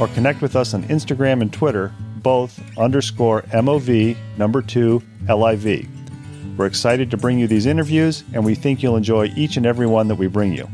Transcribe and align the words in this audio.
or 0.00 0.08
connect 0.08 0.42
with 0.42 0.56
us 0.56 0.74
on 0.74 0.82
Instagram 0.84 1.42
and 1.42 1.52
Twitter, 1.52 1.92
both 2.16 2.60
underscore 2.78 3.42
mov 3.42 4.16
number 4.36 4.62
2 4.62 5.02
liv. 5.28 5.88
We're 6.56 6.66
excited 6.66 7.10
to 7.12 7.16
bring 7.16 7.38
you 7.38 7.46
these 7.46 7.66
interviews, 7.66 8.24
and 8.34 8.44
we 8.44 8.54
think 8.54 8.82
you'll 8.82 8.96
enjoy 8.96 9.32
each 9.36 9.56
and 9.56 9.64
every 9.64 9.86
one 9.86 10.08
that 10.08 10.16
we 10.16 10.26
bring 10.26 10.52
you. 10.52 10.68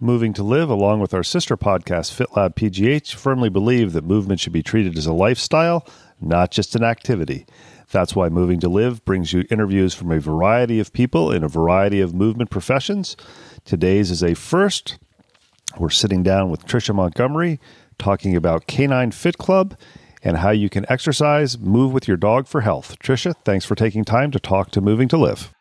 Moving 0.00 0.34
to 0.34 0.42
Live, 0.42 0.68
along 0.68 1.00
with 1.00 1.14
our 1.14 1.22
sister 1.22 1.56
podcast, 1.56 2.14
FitLab 2.14 2.56
PGH, 2.56 3.14
firmly 3.14 3.48
believe 3.48 3.94
that 3.94 4.04
movement 4.04 4.38
should 4.38 4.52
be 4.52 4.62
treated 4.62 4.98
as 4.98 5.06
a 5.06 5.14
lifestyle, 5.14 5.86
not 6.20 6.50
just 6.50 6.76
an 6.76 6.84
activity. 6.84 7.46
That's 7.90 8.16
why 8.16 8.28
Moving 8.28 8.60
to 8.60 8.68
Live 8.68 9.04
brings 9.04 9.32
you 9.32 9.44
interviews 9.50 9.94
from 9.94 10.10
a 10.10 10.20
variety 10.20 10.80
of 10.80 10.92
people 10.92 11.30
in 11.30 11.44
a 11.44 11.48
variety 11.48 12.00
of 12.00 12.14
movement 12.14 12.50
professions. 12.50 13.16
Today's 13.64 14.10
is 14.10 14.22
a 14.22 14.34
first. 14.34 14.98
We're 15.78 15.90
sitting 15.90 16.22
down 16.22 16.50
with 16.50 16.66
Tricia 16.66 16.94
Montgomery 16.94 17.60
talking 17.98 18.34
about 18.34 18.66
Canine 18.66 19.12
Fit 19.12 19.38
Club 19.38 19.76
and 20.22 20.38
how 20.38 20.50
you 20.50 20.68
can 20.68 20.86
exercise, 20.88 21.58
move 21.58 21.92
with 21.92 22.08
your 22.08 22.16
dog 22.16 22.46
for 22.46 22.62
health. 22.62 22.98
Tricia, 22.98 23.34
thanks 23.44 23.64
for 23.64 23.74
taking 23.74 24.04
time 24.04 24.30
to 24.30 24.40
talk 24.40 24.70
to 24.72 24.80
Moving 24.80 25.08
to 25.08 25.16
Live. 25.16 25.53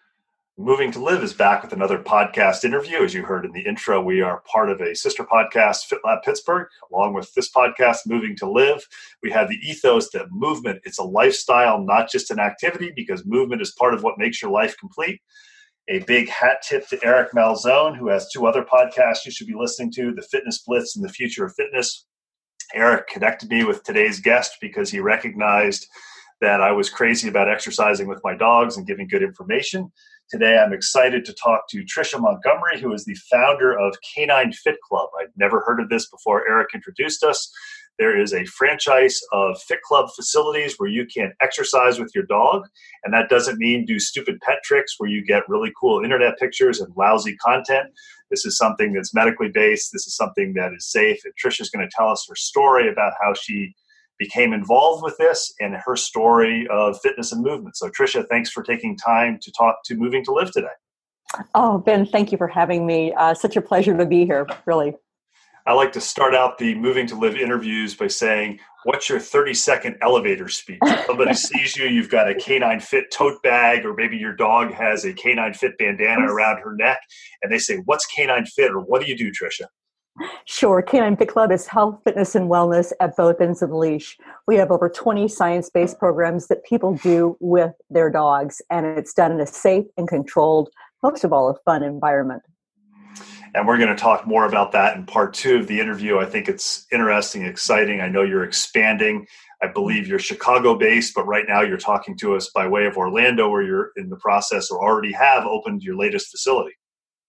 Moving 0.64 0.94
to 0.94 1.04
Live 1.04 1.22
is 1.24 1.34
back 1.34 1.62
with 1.62 1.74
another 1.74 2.00
podcast 2.00 2.64
interview. 2.64 3.04
As 3.04 3.14
you 3.14 3.24
heard 3.24 3.44
in 3.44 3.52
the 3.52 3.66
intro, 3.66 4.02
we 4.02 4.22
are 4.22 4.42
part 4.50 4.70
of 4.70 4.80
a 4.80 4.96
sister 4.96 5.26
podcast, 5.26 5.92
FitLab 5.92 6.24
Pittsburgh, 6.24 6.70
along 6.90 7.14
with 7.14 7.34
this 7.34 7.52
podcast, 7.52 8.08
Moving 8.08 8.34
to 8.38 8.50
Live. 8.50 8.88
We 9.22 9.30
have 9.32 9.50
the 9.50 9.58
ethos 9.58 10.10
that 10.12 10.32
movement 10.32 10.80
it's 10.86 11.00
a 11.00 11.04
lifestyle, 11.04 11.84
not 11.84 12.10
just 12.10 12.32
an 12.32 12.40
activity, 12.40 12.94
because 12.96 13.26
movement 13.26 13.62
is 13.62 13.76
part 13.78 13.94
of 13.94 14.04
what 14.04 14.18
makes 14.18 14.42
your 14.42 14.52
life 14.52 14.78
complete. 14.80 15.20
A 15.90 16.00
big 16.00 16.30
hat 16.30 16.64
tip 16.66 16.88
to 16.88 17.04
Eric 17.04 17.34
Malzone, 17.34 17.98
who 17.98 18.08
has 18.08 18.32
two 18.32 18.48
other 18.48 18.64
podcasts 18.64 19.26
you 19.26 19.34
should 19.34 19.48
be 19.48 19.56
listening 19.56 19.92
to, 19.92 20.14
The 20.14 20.22
Fitness 20.22 20.64
Blitz 20.66 20.96
and 20.96 21.04
The 21.04 21.12
Future 21.12 21.44
of 21.46 21.54
Fitness. 21.56 22.06
Eric 22.74 23.10
connected 23.10 23.50
me 23.50 23.66
with 23.66 23.84
today's 23.84 24.22
guest 24.22 24.54
because 24.62 24.90
he 24.90 25.02
recognized 25.02 25.88
that 26.40 26.62
I 26.62 26.72
was 26.72 26.90
crazy 26.90 27.30
about 27.30 27.50
exercising 27.50 28.08
with 28.08 28.22
my 28.24 28.36
dogs 28.36 28.78
and 28.78 28.88
giving 28.88 29.08
good 29.08 29.24
information. 29.24 29.92
Today, 30.30 30.58
I'm 30.58 30.74
excited 30.74 31.26
to 31.26 31.34
talk 31.34 31.68
to 31.70 31.84
Tricia 31.84 32.20
Montgomery, 32.20 32.80
who 32.80 32.92
is 32.94 33.06
the 33.06 33.16
founder 33.30 33.78
of 33.78 33.96
Canine 34.16 34.52
Fit 34.52 34.78
Club. 34.82 35.10
I'd 35.20 35.28
never 35.36 35.62
heard 35.62 35.80
of 35.80 35.90
this 35.90 36.10
before 36.10 36.48
Eric 36.50 36.70
introduced 36.74 37.24
us. 37.24 37.52
There 38.00 38.20
is 38.20 38.34
a 38.34 38.46
franchise 38.46 39.20
of 39.32 39.62
Fit 39.62 39.82
Club 39.84 40.10
facilities 40.16 40.76
where 40.78 40.90
you 40.90 41.06
can 41.06 41.34
exercise 41.42 42.00
with 42.00 42.12
your 42.16 42.26
dog. 42.26 42.64
And 43.04 43.14
that 43.14 43.30
doesn't 43.30 43.60
mean 43.60 43.86
do 43.86 44.00
stupid 44.00 44.40
pet 44.42 44.60
tricks 44.64 44.96
where 44.98 45.10
you 45.10 45.24
get 45.24 45.48
really 45.48 45.72
cool 45.80 46.04
internet 46.04 46.40
pictures 46.40 46.80
and 46.82 46.92
lousy 46.98 47.36
content. 47.36 47.90
This 48.32 48.46
is 48.46 48.58
something 48.58 48.94
that's 48.94 49.14
medically 49.14 49.50
based. 49.50 49.92
This 49.94 50.08
is 50.08 50.16
something 50.16 50.54
that 50.56 50.74
is 50.74 50.90
safe. 50.90 51.20
And 51.24 51.34
Tricia's 51.36 51.70
going 51.70 51.88
to 51.88 51.96
tell 51.96 52.10
us 52.10 52.26
her 52.28 52.36
story 52.36 52.90
about 52.90 53.14
how 53.22 53.36
she 53.36 53.76
became 54.20 54.54
involved 54.54 55.04
with 55.04 55.18
this 55.18 55.54
and 55.60 55.76
her 55.86 55.96
story 55.96 56.68
of 56.70 57.00
fitness 57.02 57.32
and 57.32 57.44
movement. 57.44 57.76
So, 57.76 57.90
Tricia, 57.90 58.28
thanks 58.30 58.50
for 58.50 58.64
taking 58.64 58.98
time 58.98 59.40
to 59.42 59.52
talk 59.52 59.78
to 59.86 59.96
Moving 59.96 60.24
to 60.26 60.32
Live 60.32 60.52
today. 60.52 60.68
Oh, 61.56 61.80
Ben, 61.80 62.06
thank 62.06 62.32
you 62.32 62.38
for 62.38 62.48
having 62.48 62.86
me. 62.86 63.14
Uh, 63.14 63.34
such 63.34 63.56
a 63.56 63.62
pleasure 63.62 63.98
to 63.98 64.06
be 64.06 64.26
here, 64.26 64.48
really. 64.66 64.96
I 65.66 65.74
like 65.74 65.94
to 65.94 66.02
start 66.02 66.36
out 66.36 66.58
the 66.58 66.76
Moving 66.76 67.08
to 67.08 67.16
Live 67.16 67.36
interviews 67.38 67.96
by 67.96 68.08
saying, 68.08 68.60
What's 68.86 69.08
your 69.08 69.20
30 69.22 69.54
second 69.54 69.96
elevator 70.02 70.50
speech? 70.50 70.80
If 70.84 71.06
somebody 71.06 71.34
sees 71.36 71.78
you, 71.78 71.86
you've 71.86 72.10
got 72.10 72.30
a 72.30 72.36
canine 72.36 72.82
fit 72.82 73.06
tote 73.12 73.42
bag, 73.42 73.86
or 73.86 73.94
maybe 73.94 74.18
your 74.18 74.36
dog 74.36 74.74
has 74.74 75.06
a 75.06 75.14
canine 75.14 75.54
fit 75.54 75.78
bandana 75.78 76.26
around 76.26 76.58
her 76.58 76.76
neck, 76.76 77.00
and 77.42 77.52
they 77.52 77.60
say, 77.60 77.78
What's 77.86 78.06
canine 78.06 78.46
fit? 78.46 78.72
or 78.72 78.80
What 78.80 79.02
do 79.02 79.08
you 79.08 79.18
do, 79.18 79.32
Tricia? 79.32 79.68
Sure. 80.46 80.82
Canine 80.82 81.18
Fit 81.18 81.30
Club 81.30 81.52
is 81.52 81.66
health, 81.68 82.00
fitness, 82.04 82.36
and 82.36 82.50
wellness 82.50 82.92
at 83.00 83.16
both 83.16 83.42
ends 83.42 83.62
of 83.62 83.70
the 83.70 83.78
leash. 83.78 84.18
We 84.48 84.56
have 84.58 84.72
over 84.72 84.90
20 84.90 85.28
science 85.28 85.70
based 85.70 85.98
programs 85.98 86.48
that 86.48 86.64
people 86.64 86.96
do 86.96 87.36
with 87.40 87.74
their 87.90 88.12
dogs, 88.12 88.62
and 88.70 88.86
it's 88.86 89.14
done 89.14 89.32
in 89.32 89.40
a 89.40 89.48
safe 89.48 89.86
and 89.98 90.08
controlled, 90.08 90.70
most 91.02 91.24
of 91.24 91.34
all, 91.34 91.50
a 91.50 91.56
fun 91.66 91.82
environment. 91.82 92.44
And 93.56 93.68
we're 93.68 93.78
going 93.78 93.90
to 93.90 93.96
talk 93.96 94.26
more 94.26 94.46
about 94.46 94.72
that 94.72 94.98
in 94.98 95.06
part 95.06 95.34
two 95.34 95.58
of 95.58 95.68
the 95.68 95.80
interview. 95.80 96.18
I 96.18 96.26
think 96.26 96.48
it's 96.48 96.88
interesting, 96.92 97.44
exciting. 97.44 98.02
I 98.02 98.10
know 98.10 98.24
you're 98.24 98.44
expanding. 98.44 99.28
I 99.62 99.68
believe 99.68 100.08
you're 100.08 100.20
Chicago 100.20 100.76
based, 100.76 101.14
but 101.16 101.26
right 101.26 101.46
now 101.48 101.62
you're 101.62 101.78
talking 101.78 102.18
to 102.18 102.36
us 102.36 102.50
by 102.54 102.68
way 102.68 102.86
of 102.86 102.98
Orlando, 102.98 103.50
where 103.50 103.62
you're 103.62 103.92
in 103.96 104.10
the 104.10 104.18
process 104.18 104.72
or 104.72 104.84
already 104.84 105.12
have 105.12 105.46
opened 105.46 105.84
your 105.84 105.96
latest 105.96 106.32
facility. 106.32 106.74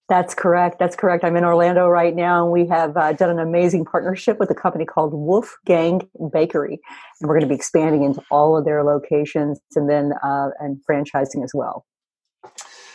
That's 0.09 0.35
correct. 0.35 0.79
That's 0.79 0.97
correct. 0.97 1.25
I'm 1.25 1.35
in 1.37 1.45
Orlando 1.45 1.89
right 1.89 2.15
now, 2.15 2.43
and 2.43 2.53
we 2.53 2.69
have 2.69 2.95
uh, 2.97 3.15
done 3.15 3.31
an 3.31 3.39
amazing 3.39 3.87
partnership 3.87 4.39
with 4.39 4.51
a 4.51 4.55
company 4.55 4.85
called 4.85 5.15
Woof 5.15 5.57
Gang 5.65 6.03
Bakery, 6.31 6.79
and 7.21 7.29
we're 7.29 7.35
going 7.35 7.49
to 7.49 7.49
be 7.49 7.55
expanding 7.55 8.05
into 8.05 8.23
all 8.31 8.57
of 8.57 8.67
their 8.67 8.85
locations 8.85 9.61
and 9.75 9.89
then 9.89 10.13
uh, 10.23 10.51
and 10.61 10.79
franchising 10.89 11.43
as 11.43 11.53
well. 11.55 11.87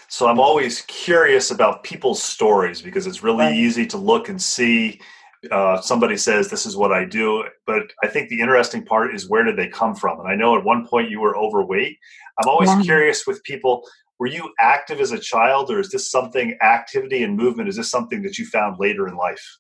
So 0.08 0.28
I'm 0.28 0.40
always 0.40 0.82
curious 0.82 1.50
about 1.50 1.84
people's 1.84 2.22
stories 2.22 2.82
because 2.82 3.08
it's 3.08 3.24
really 3.24 3.46
right. 3.46 3.56
easy 3.56 3.88
to 3.88 3.98
look 3.98 4.30
and 4.30 4.40
see. 4.42 5.02
Uh, 5.50 5.80
somebody 5.82 6.18
says 6.18 6.50
this 6.50 6.66
is 6.66 6.76
what 6.76 6.92
I 6.92 7.06
do, 7.06 7.46
but 7.66 7.92
I 8.04 8.08
think 8.08 8.30
the 8.30 8.42
interesting 8.42 8.86
part 8.86 9.16
is 9.16 9.30
where 9.30 9.44
did 9.44 9.56
they 9.56 9.68
come 9.68 9.96
from? 9.96 10.20
And 10.20 10.28
I 10.28 10.36
know 10.36 10.58
at 10.58 10.64
one 10.64 10.86
point 10.86 11.10
you 11.10 11.22
were 11.22 11.38
overweight. 11.38 11.98
I'm 12.40 12.50
always 12.50 12.70
yeah. 12.70 12.82
curious 12.82 13.26
with 13.26 13.42
people 13.44 13.84
were 14.20 14.28
you 14.28 14.54
active 14.60 15.00
as 15.00 15.12
a 15.12 15.20
child 15.20 15.72
or 15.72 15.80
is 15.80 15.90
this 15.90 16.10
something 16.10 16.58
activity 16.62 17.24
and 17.24 17.38
movement 17.38 17.70
is 17.70 17.78
this 17.78 17.90
something 17.90 18.22
that 18.22 18.38
you 18.38 18.46
found 18.46 18.78
later 18.80 19.08
in 19.08 19.16
life 19.16 19.58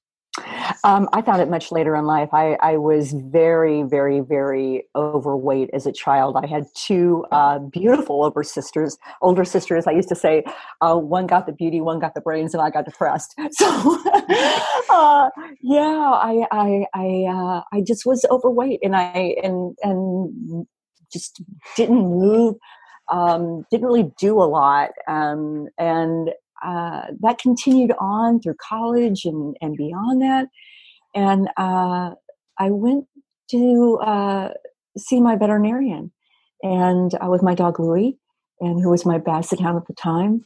um, 0.84 1.10
I 1.12 1.22
found 1.22 1.42
it 1.42 1.50
much 1.50 1.72
later 1.72 1.96
in 1.96 2.06
life. 2.06 2.30
I, 2.32 2.56
I, 2.62 2.78
was 2.78 3.14
very, 3.14 3.84
very, 3.84 4.22
very 4.22 4.84
overweight 4.96 5.70
as 5.74 5.86
a 5.86 5.92
child. 5.92 6.38
I 6.38 6.46
had 6.46 6.66
two 6.76 7.26
uh, 7.32 7.60
beautiful 7.60 8.24
older 8.24 8.44
sisters. 8.44 8.98
Older 9.22 9.44
sisters. 9.44 9.88
I 9.88 9.92
used 9.92 10.08
to 10.10 10.16
say, 10.16 10.44
uh, 10.82 10.96
one 10.96 11.28
got 11.28 11.46
the 11.46 11.52
beauty, 11.52 11.82
one 11.82 12.00
got 12.00 12.14
the 12.14 12.22
brains, 12.22 12.54
and 12.54 12.62
I 12.62 12.70
got 12.70 12.86
depressed. 12.86 13.36
So, 13.52 14.00
uh, 14.90 15.30
yeah, 15.62 16.12
I, 16.14 16.46
I, 16.52 16.86
I, 16.94 17.26
uh, 17.28 17.62
I 17.74 17.82
just 17.86 18.06
was 18.06 18.26
overweight, 18.30 18.80
and 18.84 18.96
I 18.96 19.36
and 19.44 19.76
and 19.82 20.66
just 21.12 21.42
didn't 21.76 22.00
move 22.00 22.56
um, 23.12 23.66
didn't 23.72 23.88
really 23.88 24.12
do 24.20 24.42
a 24.42 24.46
lot. 24.46 24.92
Um, 25.08 25.68
and 25.78 26.30
uh, 26.64 27.04
that 27.22 27.40
continued 27.40 27.94
on 28.00 28.42
through 28.42 28.56
college 28.62 29.26
and, 29.26 29.56
and 29.62 29.78
beyond 29.78 30.22
that. 30.22 30.48
and 31.16 31.48
uh, 31.58 32.12
I 32.58 32.70
went 32.70 33.06
to 33.52 33.98
uh, 34.02 34.50
see 34.98 35.22
my 35.22 35.36
veterinarian, 35.36 36.12
and 36.62 37.14
uh, 37.16 37.28
with 37.30 37.42
my 37.42 37.56
dog 37.56 37.80
Louie, 37.80 38.18
and 38.60 38.82
who 38.82 38.90
was 38.90 39.06
my 39.06 39.18
basset 39.18 39.60
hound 39.60 39.78
at 39.78 39.88
the 39.88 39.94
time. 39.94 40.44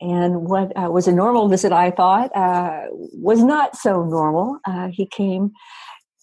And 0.00 0.48
what 0.48 0.72
uh, 0.76 0.90
was 0.90 1.06
a 1.06 1.12
normal 1.12 1.48
visit, 1.48 1.72
I 1.72 1.90
thought, 1.90 2.34
uh, 2.34 2.86
was 2.90 3.42
not 3.42 3.76
so 3.76 4.02
normal. 4.02 4.58
He 4.90 5.04
came 5.06 5.52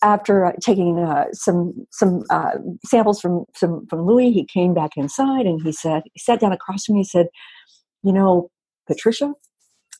after 0.04 0.46
uh, 0.46 0.52
taking 0.62 1.00
uh, 1.00 1.26
some 1.34 1.74
some 1.92 2.24
uh, 2.30 2.52
samples 2.86 3.20
from 3.20 3.46
some 3.56 3.86
from 3.88 4.06
Louie. 4.06 4.32
He 4.32 4.46
came 4.46 4.74
back 4.74 4.92
inside, 4.96 5.46
and 5.46 5.62
he 5.62 5.72
said, 5.72 6.04
he 6.14 6.20
sat 6.20 6.40
down 6.40 6.52
across 6.54 6.86
from 6.86 6.96
me. 6.96 7.02
He 7.02 7.06
said, 7.06 7.28
"You 8.04 8.14
know, 8.14 8.50
Patricia, 8.88 9.34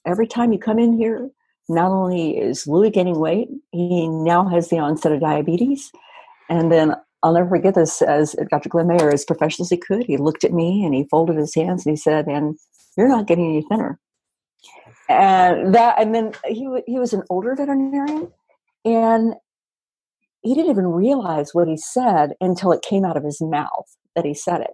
every 0.06 0.28
time 0.28 0.54
you 0.54 0.60
come 0.60 0.80
in 0.80 0.98
here, 0.98 1.30
not 1.70 1.92
only 1.92 2.38
is 2.38 2.68
Louie 2.68 2.90
gaining 2.90 3.20
weight, 3.20 3.50
he 3.72 4.08
now 4.08 4.48
has 4.48 4.70
the 4.70 4.80
onset 4.80 5.12
of 5.12 5.20
diabetes. 5.20 5.92
And 6.50 6.72
then 6.72 6.96
I'll 7.24 7.34
never 7.34 7.50
forget 7.50 7.76
this 7.76 8.02
as 8.02 8.36
Dr. 8.50 8.70
Glenn 8.70 8.88
Mayer, 8.88 9.10
as 9.12 9.26
professional 9.26 9.66
as 9.66 9.70
he 9.70 9.78
could, 9.78 10.06
he 10.06 10.18
looked 10.18 10.44
at 10.44 10.54
me 10.54 10.86
and 10.86 10.94
he 10.94 11.08
folded 11.10 11.36
his 11.36 11.54
hands 11.54 11.86
and 11.86 11.94
he 11.94 11.98
said, 11.98 12.28
And 12.28 12.58
you're 12.98 13.10
not 13.10 13.28
getting 13.28 13.46
any 13.46 13.66
thinner. 13.68 14.00
And 15.10 15.74
that, 15.74 16.00
and 16.00 16.14
then 16.14 16.34
he, 16.46 16.68
he 16.86 17.00
was 17.00 17.14
an 17.14 17.24
older 17.30 17.56
veterinarian 17.56 18.32
and 18.86 19.36
he 20.42 20.54
didn't 20.54 20.72
even 20.72 20.88
realize 20.88 21.54
what 21.54 21.68
he 21.68 21.78
said 21.78 22.34
until 22.40 22.72
it 22.72 22.82
came 22.82 23.06
out 23.06 23.18
of 23.18 23.24
his 23.24 23.42
mouth 23.42 23.98
that 24.16 24.26
he 24.26 24.34
said 24.34 24.62
it. 24.62 24.72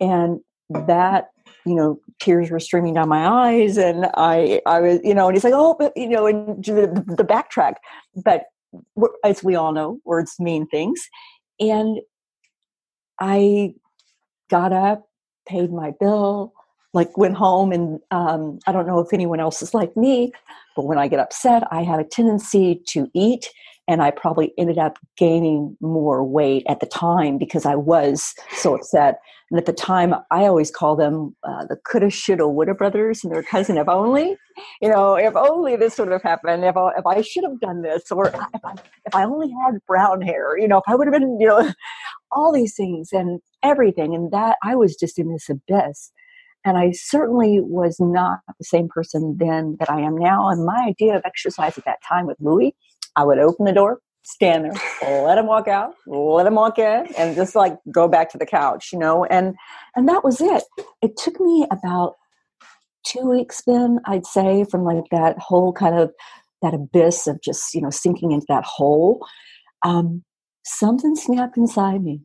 And 0.00 0.40
that 0.70 1.28
you 1.64 1.74
know, 1.74 2.00
tears 2.20 2.50
were 2.50 2.60
streaming 2.60 2.94
down 2.94 3.08
my 3.08 3.26
eyes, 3.26 3.76
and 3.76 4.06
I, 4.14 4.60
I 4.66 4.80
was, 4.80 5.00
you 5.04 5.14
know, 5.14 5.28
and 5.28 5.36
he's 5.36 5.44
like, 5.44 5.54
oh, 5.54 5.76
but 5.78 5.92
you 5.96 6.08
know, 6.08 6.26
and 6.26 6.64
the, 6.64 7.04
the 7.16 7.24
backtrack. 7.24 7.74
But 8.16 8.44
as 9.24 9.44
we 9.44 9.54
all 9.54 9.72
know, 9.72 10.00
words 10.04 10.34
mean 10.38 10.66
things, 10.66 11.00
and 11.60 12.00
I 13.20 13.74
got 14.50 14.72
up, 14.72 15.08
paid 15.46 15.72
my 15.72 15.92
bill, 16.00 16.52
like 16.92 17.16
went 17.16 17.36
home, 17.36 17.72
and 17.72 18.00
um, 18.10 18.58
I 18.66 18.72
don't 18.72 18.86
know 18.86 18.98
if 18.98 19.12
anyone 19.12 19.40
else 19.40 19.62
is 19.62 19.74
like 19.74 19.96
me, 19.96 20.32
but 20.74 20.86
when 20.86 20.98
I 20.98 21.08
get 21.08 21.20
upset, 21.20 21.62
I 21.70 21.82
have 21.82 22.00
a 22.00 22.04
tendency 22.04 22.82
to 22.88 23.08
eat 23.14 23.48
and 23.88 24.00
I 24.00 24.10
probably 24.10 24.52
ended 24.56 24.78
up 24.78 24.98
gaining 25.16 25.76
more 25.80 26.24
weight 26.24 26.64
at 26.68 26.80
the 26.80 26.86
time 26.86 27.36
because 27.36 27.66
I 27.66 27.74
was 27.74 28.32
so 28.52 28.76
upset. 28.76 29.18
And 29.50 29.58
at 29.58 29.66
the 29.66 29.72
time, 29.72 30.14
I 30.30 30.46
always 30.46 30.70
call 30.70 30.94
them 30.94 31.34
uh, 31.42 31.66
the 31.66 31.76
coulda, 31.76 32.08
shoulda, 32.08 32.46
woulda 32.48 32.74
brothers 32.74 33.24
and 33.24 33.32
their 33.32 33.42
cousin. 33.42 33.76
If 33.76 33.88
only, 33.88 34.36
you 34.80 34.88
know, 34.88 35.16
if 35.16 35.34
only 35.34 35.76
this 35.76 35.98
would 35.98 36.12
have 36.12 36.22
happened. 36.22 36.64
If 36.64 36.76
I, 36.76 36.90
if 36.96 37.06
I 37.06 37.20
should 37.22 37.44
have 37.44 37.60
done 37.60 37.82
this, 37.82 38.10
or 38.12 38.28
if 38.28 38.36
I, 38.64 38.74
if 39.04 39.14
I 39.14 39.24
only 39.24 39.52
had 39.64 39.80
brown 39.86 40.22
hair, 40.22 40.56
you 40.56 40.68
know, 40.68 40.78
if 40.78 40.84
I 40.86 40.94
would 40.94 41.08
have 41.08 41.12
been, 41.12 41.38
you 41.40 41.48
know, 41.48 41.72
all 42.32 42.52
these 42.52 42.74
things 42.74 43.08
and 43.12 43.40
everything. 43.62 44.14
And 44.14 44.30
that 44.30 44.58
I 44.62 44.76
was 44.76 44.96
just 44.96 45.18
in 45.18 45.32
this 45.32 45.48
abyss. 45.50 46.12
And 46.64 46.78
I 46.78 46.92
certainly 46.92 47.58
was 47.60 47.96
not 47.98 48.38
the 48.46 48.64
same 48.64 48.88
person 48.88 49.36
then 49.40 49.76
that 49.80 49.90
I 49.90 50.00
am 50.00 50.16
now. 50.16 50.48
And 50.48 50.64
my 50.64 50.86
idea 50.86 51.16
of 51.16 51.22
exercise 51.24 51.76
at 51.76 51.84
that 51.84 51.98
time 52.08 52.26
with 52.26 52.36
Louie 52.40 52.76
I 53.16 53.24
would 53.24 53.38
open 53.38 53.66
the 53.66 53.72
door, 53.72 54.00
stand 54.24 54.64
there, 54.64 55.24
let 55.24 55.38
him 55.38 55.46
walk 55.46 55.68
out, 55.68 55.94
let 56.06 56.46
him 56.46 56.54
walk 56.54 56.78
in, 56.78 57.06
and 57.18 57.36
just 57.36 57.54
like 57.54 57.76
go 57.92 58.08
back 58.08 58.30
to 58.30 58.38
the 58.38 58.46
couch, 58.46 58.90
you 58.92 58.98
know. 58.98 59.24
And 59.24 59.54
and 59.96 60.08
that 60.08 60.24
was 60.24 60.40
it. 60.40 60.64
It 61.02 61.16
took 61.16 61.40
me 61.40 61.66
about 61.70 62.14
two 63.04 63.28
weeks 63.28 63.62
then, 63.66 63.98
I'd 64.06 64.26
say, 64.26 64.64
from 64.64 64.84
like 64.84 65.04
that 65.10 65.38
whole 65.38 65.72
kind 65.72 65.98
of 65.98 66.12
that 66.62 66.74
abyss 66.74 67.26
of 67.26 67.40
just, 67.42 67.74
you 67.74 67.80
know, 67.80 67.90
sinking 67.90 68.32
into 68.32 68.46
that 68.48 68.64
hole. 68.64 69.26
Um, 69.84 70.22
something 70.64 71.16
snapped 71.16 71.56
inside 71.56 72.02
me. 72.02 72.20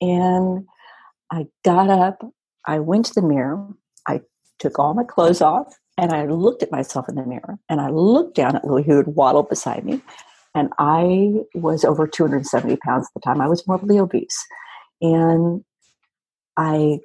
And 0.00 0.66
I 1.30 1.46
got 1.64 1.90
up, 1.90 2.24
I 2.66 2.80
went 2.80 3.06
to 3.06 3.14
the 3.14 3.26
mirror, 3.26 3.68
I 4.08 4.20
took 4.58 4.78
all 4.78 4.94
my 4.94 5.04
clothes 5.04 5.40
off, 5.40 5.74
and 5.96 6.12
I 6.12 6.26
looked 6.26 6.62
at 6.62 6.72
myself 6.72 7.08
in 7.08 7.14
the 7.14 7.24
mirror 7.24 7.58
and 7.68 7.80
I 7.80 7.88
looked 7.88 8.34
down 8.34 8.56
at 8.56 8.64
Louie, 8.64 8.82
who 8.82 8.96
had 8.96 9.08
waddled 9.08 9.48
beside 9.48 9.84
me. 9.84 10.02
And 10.54 10.70
I 10.78 11.32
was 11.54 11.84
over 11.84 12.06
270 12.06 12.76
pounds 12.76 13.06
at 13.06 13.14
the 13.14 13.20
time. 13.20 13.40
I 13.40 13.48
was 13.48 13.66
morbidly 13.66 13.98
obese. 13.98 14.38
And 15.00 15.64
I 16.56 17.00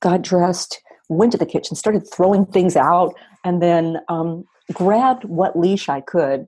got 0.00 0.22
dressed, 0.22 0.80
went 1.08 1.32
to 1.32 1.38
the 1.38 1.46
kitchen, 1.46 1.76
started 1.76 2.08
throwing 2.12 2.46
things 2.46 2.76
out, 2.76 3.14
and 3.44 3.62
then 3.62 3.98
um, 4.08 4.44
grabbed 4.72 5.24
what 5.24 5.58
leash 5.58 5.88
I 5.88 6.00
could 6.00 6.46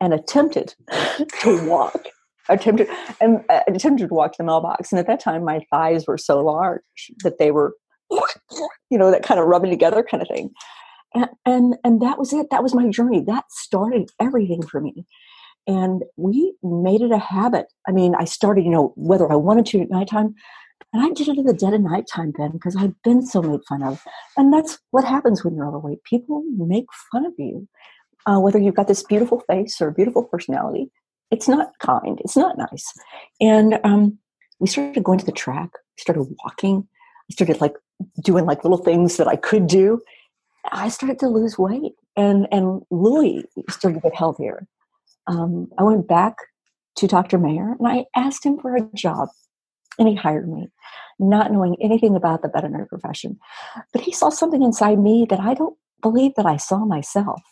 and 0.00 0.12
attempted 0.12 0.74
to 1.42 1.68
walk. 1.68 2.08
Attempted 2.48 2.88
and 3.20 3.44
uh, 3.50 3.60
attempted 3.68 4.08
to 4.08 4.14
walk 4.14 4.32
to 4.32 4.38
the 4.38 4.44
mailbox. 4.44 4.90
And 4.90 4.98
at 4.98 5.06
that 5.06 5.20
time, 5.20 5.44
my 5.44 5.60
thighs 5.70 6.06
were 6.06 6.16
so 6.16 6.40
large 6.40 6.80
that 7.22 7.38
they 7.38 7.50
were, 7.50 7.74
you 8.90 8.96
know, 8.96 9.10
that 9.10 9.22
kind 9.22 9.38
of 9.38 9.46
rubbing 9.46 9.70
together 9.70 10.02
kind 10.02 10.22
of 10.22 10.28
thing 10.28 10.50
and, 11.14 11.76
and 11.84 12.00
that 12.02 12.18
was 12.18 12.32
it. 12.32 12.48
That 12.50 12.62
was 12.62 12.74
my 12.74 12.88
journey. 12.88 13.22
That 13.26 13.44
started 13.50 14.10
everything 14.20 14.62
for 14.62 14.80
me. 14.80 15.06
And 15.66 16.02
we 16.16 16.54
made 16.62 17.02
it 17.02 17.12
a 17.12 17.18
habit. 17.18 17.66
I 17.86 17.92
mean 17.92 18.14
i 18.18 18.24
started 18.24 18.64
you 18.64 18.70
know 18.70 18.92
whether 18.96 19.30
i 19.30 19.36
wanted 19.36 19.66
to 19.66 19.80
at 19.80 19.90
nighttime 19.90 20.34
and 20.92 21.02
i 21.02 21.10
did 21.10 21.28
it 21.28 21.38
in 21.38 21.44
the 21.44 21.52
dead 21.52 21.74
of 21.74 21.82
nighttime 21.82 22.32
then 22.38 22.52
because 22.52 22.76
i'd 22.76 22.94
been 23.02 23.24
so 23.24 23.42
made 23.42 23.60
fun 23.68 23.82
of. 23.82 24.02
And 24.36 24.52
that's 24.52 24.78
what 24.90 25.04
happens 25.04 25.44
when 25.44 25.54
you're 25.54 25.66
overweight. 25.66 26.04
People 26.04 26.42
make 26.56 26.86
fun 27.12 27.26
of 27.26 27.32
you 27.38 27.68
uh, 28.28 28.38
whether 28.38 28.58
you've 28.58 28.74
got 28.74 28.88
this 28.88 29.02
beautiful 29.02 29.40
face 29.40 29.80
or 29.80 29.90
beautiful 29.90 30.24
personality. 30.24 30.90
It's 31.30 31.48
not 31.48 31.72
kind. 31.78 32.20
It's 32.24 32.36
not 32.36 32.58
nice. 32.58 32.92
And 33.40 33.78
um, 33.84 34.18
we 34.60 34.66
started 34.66 35.04
going 35.04 35.18
to 35.18 35.26
the 35.26 35.32
track. 35.32 35.70
Started 35.98 36.26
walking. 36.44 36.86
I 37.30 37.32
started 37.32 37.60
like 37.60 37.74
doing 38.22 38.46
like 38.46 38.64
little 38.64 38.78
things 38.78 39.16
that 39.16 39.26
i 39.28 39.36
could 39.36 39.66
do 39.66 40.00
I 40.70 40.88
started 40.88 41.18
to 41.20 41.28
lose 41.28 41.58
weight, 41.58 41.92
and 42.16 42.46
and 42.50 42.82
Louie 42.90 43.44
started 43.70 44.02
to 44.02 44.08
get 44.08 44.16
healthier. 44.16 44.66
Um, 45.26 45.68
I 45.78 45.82
went 45.82 46.08
back 46.08 46.36
to 46.96 47.06
Dr. 47.06 47.38
Mayer 47.38 47.76
and 47.78 47.86
I 47.86 48.06
asked 48.16 48.44
him 48.44 48.58
for 48.58 48.74
a 48.74 48.88
job, 48.94 49.28
and 49.98 50.08
he 50.08 50.14
hired 50.14 50.48
me, 50.48 50.68
not 51.18 51.52
knowing 51.52 51.76
anything 51.80 52.16
about 52.16 52.42
the 52.42 52.48
veterinary 52.48 52.86
profession. 52.86 53.38
But 53.92 54.02
he 54.02 54.12
saw 54.12 54.30
something 54.30 54.62
inside 54.62 54.98
me 54.98 55.26
that 55.30 55.40
I 55.40 55.54
don't 55.54 55.76
believe 56.02 56.32
that 56.36 56.46
I 56.46 56.56
saw 56.56 56.84
myself, 56.84 57.42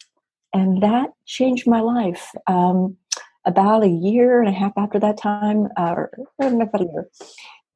and 0.53 0.83
that 0.83 1.11
changed 1.27 1.67
my 1.67 1.81
life. 1.81 2.31
Um, 2.47 2.97
about 3.45 3.85
a 3.85 3.89
year 3.89 4.41
and 4.41 4.49
a 4.49 4.59
half 4.59 4.73
after 4.77 4.99
that 4.99 5.17
time, 5.17 5.69
uh, 5.77 5.95
or 5.95 6.11
about 6.41 6.81
a 6.81 6.89
year, 6.93 7.09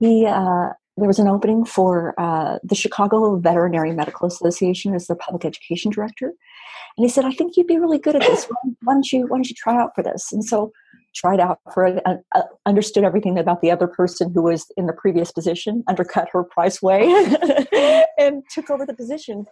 he 0.00 0.26
uh, 0.26 0.70
there 0.96 1.06
was 1.06 1.18
an 1.18 1.28
opening 1.28 1.64
for 1.64 2.14
uh, 2.18 2.58
the 2.62 2.74
Chicago 2.74 3.36
Veterinary 3.36 3.92
Medical 3.92 4.26
Association 4.26 4.94
as 4.94 5.06
the 5.06 5.16
public 5.16 5.44
education 5.44 5.90
director, 5.90 6.26
and 6.26 7.04
he 7.04 7.08
said, 7.08 7.24
"I 7.24 7.32
think 7.32 7.56
you'd 7.56 7.66
be 7.66 7.78
really 7.78 7.98
good 7.98 8.16
at 8.16 8.22
this. 8.22 8.46
Why 8.82 8.94
don't 8.94 9.12
you 9.12 9.26
Why 9.26 9.36
don't 9.38 9.48
you 9.48 9.54
try 9.56 9.76
out 9.76 9.92
for 9.94 10.02
this?" 10.02 10.32
And 10.32 10.44
so 10.44 10.72
tried 11.14 11.40
out 11.40 11.58
for 11.74 11.86
it, 11.86 12.02
uh, 12.06 12.16
uh, 12.34 12.42
understood 12.66 13.04
everything 13.04 13.38
about 13.38 13.60
the 13.62 13.70
other 13.70 13.86
person 13.86 14.32
who 14.32 14.42
was 14.42 14.66
in 14.76 14.86
the 14.86 14.92
previous 14.92 15.32
position, 15.32 15.82
undercut 15.88 16.28
her 16.32 16.44
price 16.44 16.80
way, 16.80 17.02
and 18.18 18.42
took 18.50 18.70
over 18.70 18.86
the 18.86 18.94
position. 18.94 19.44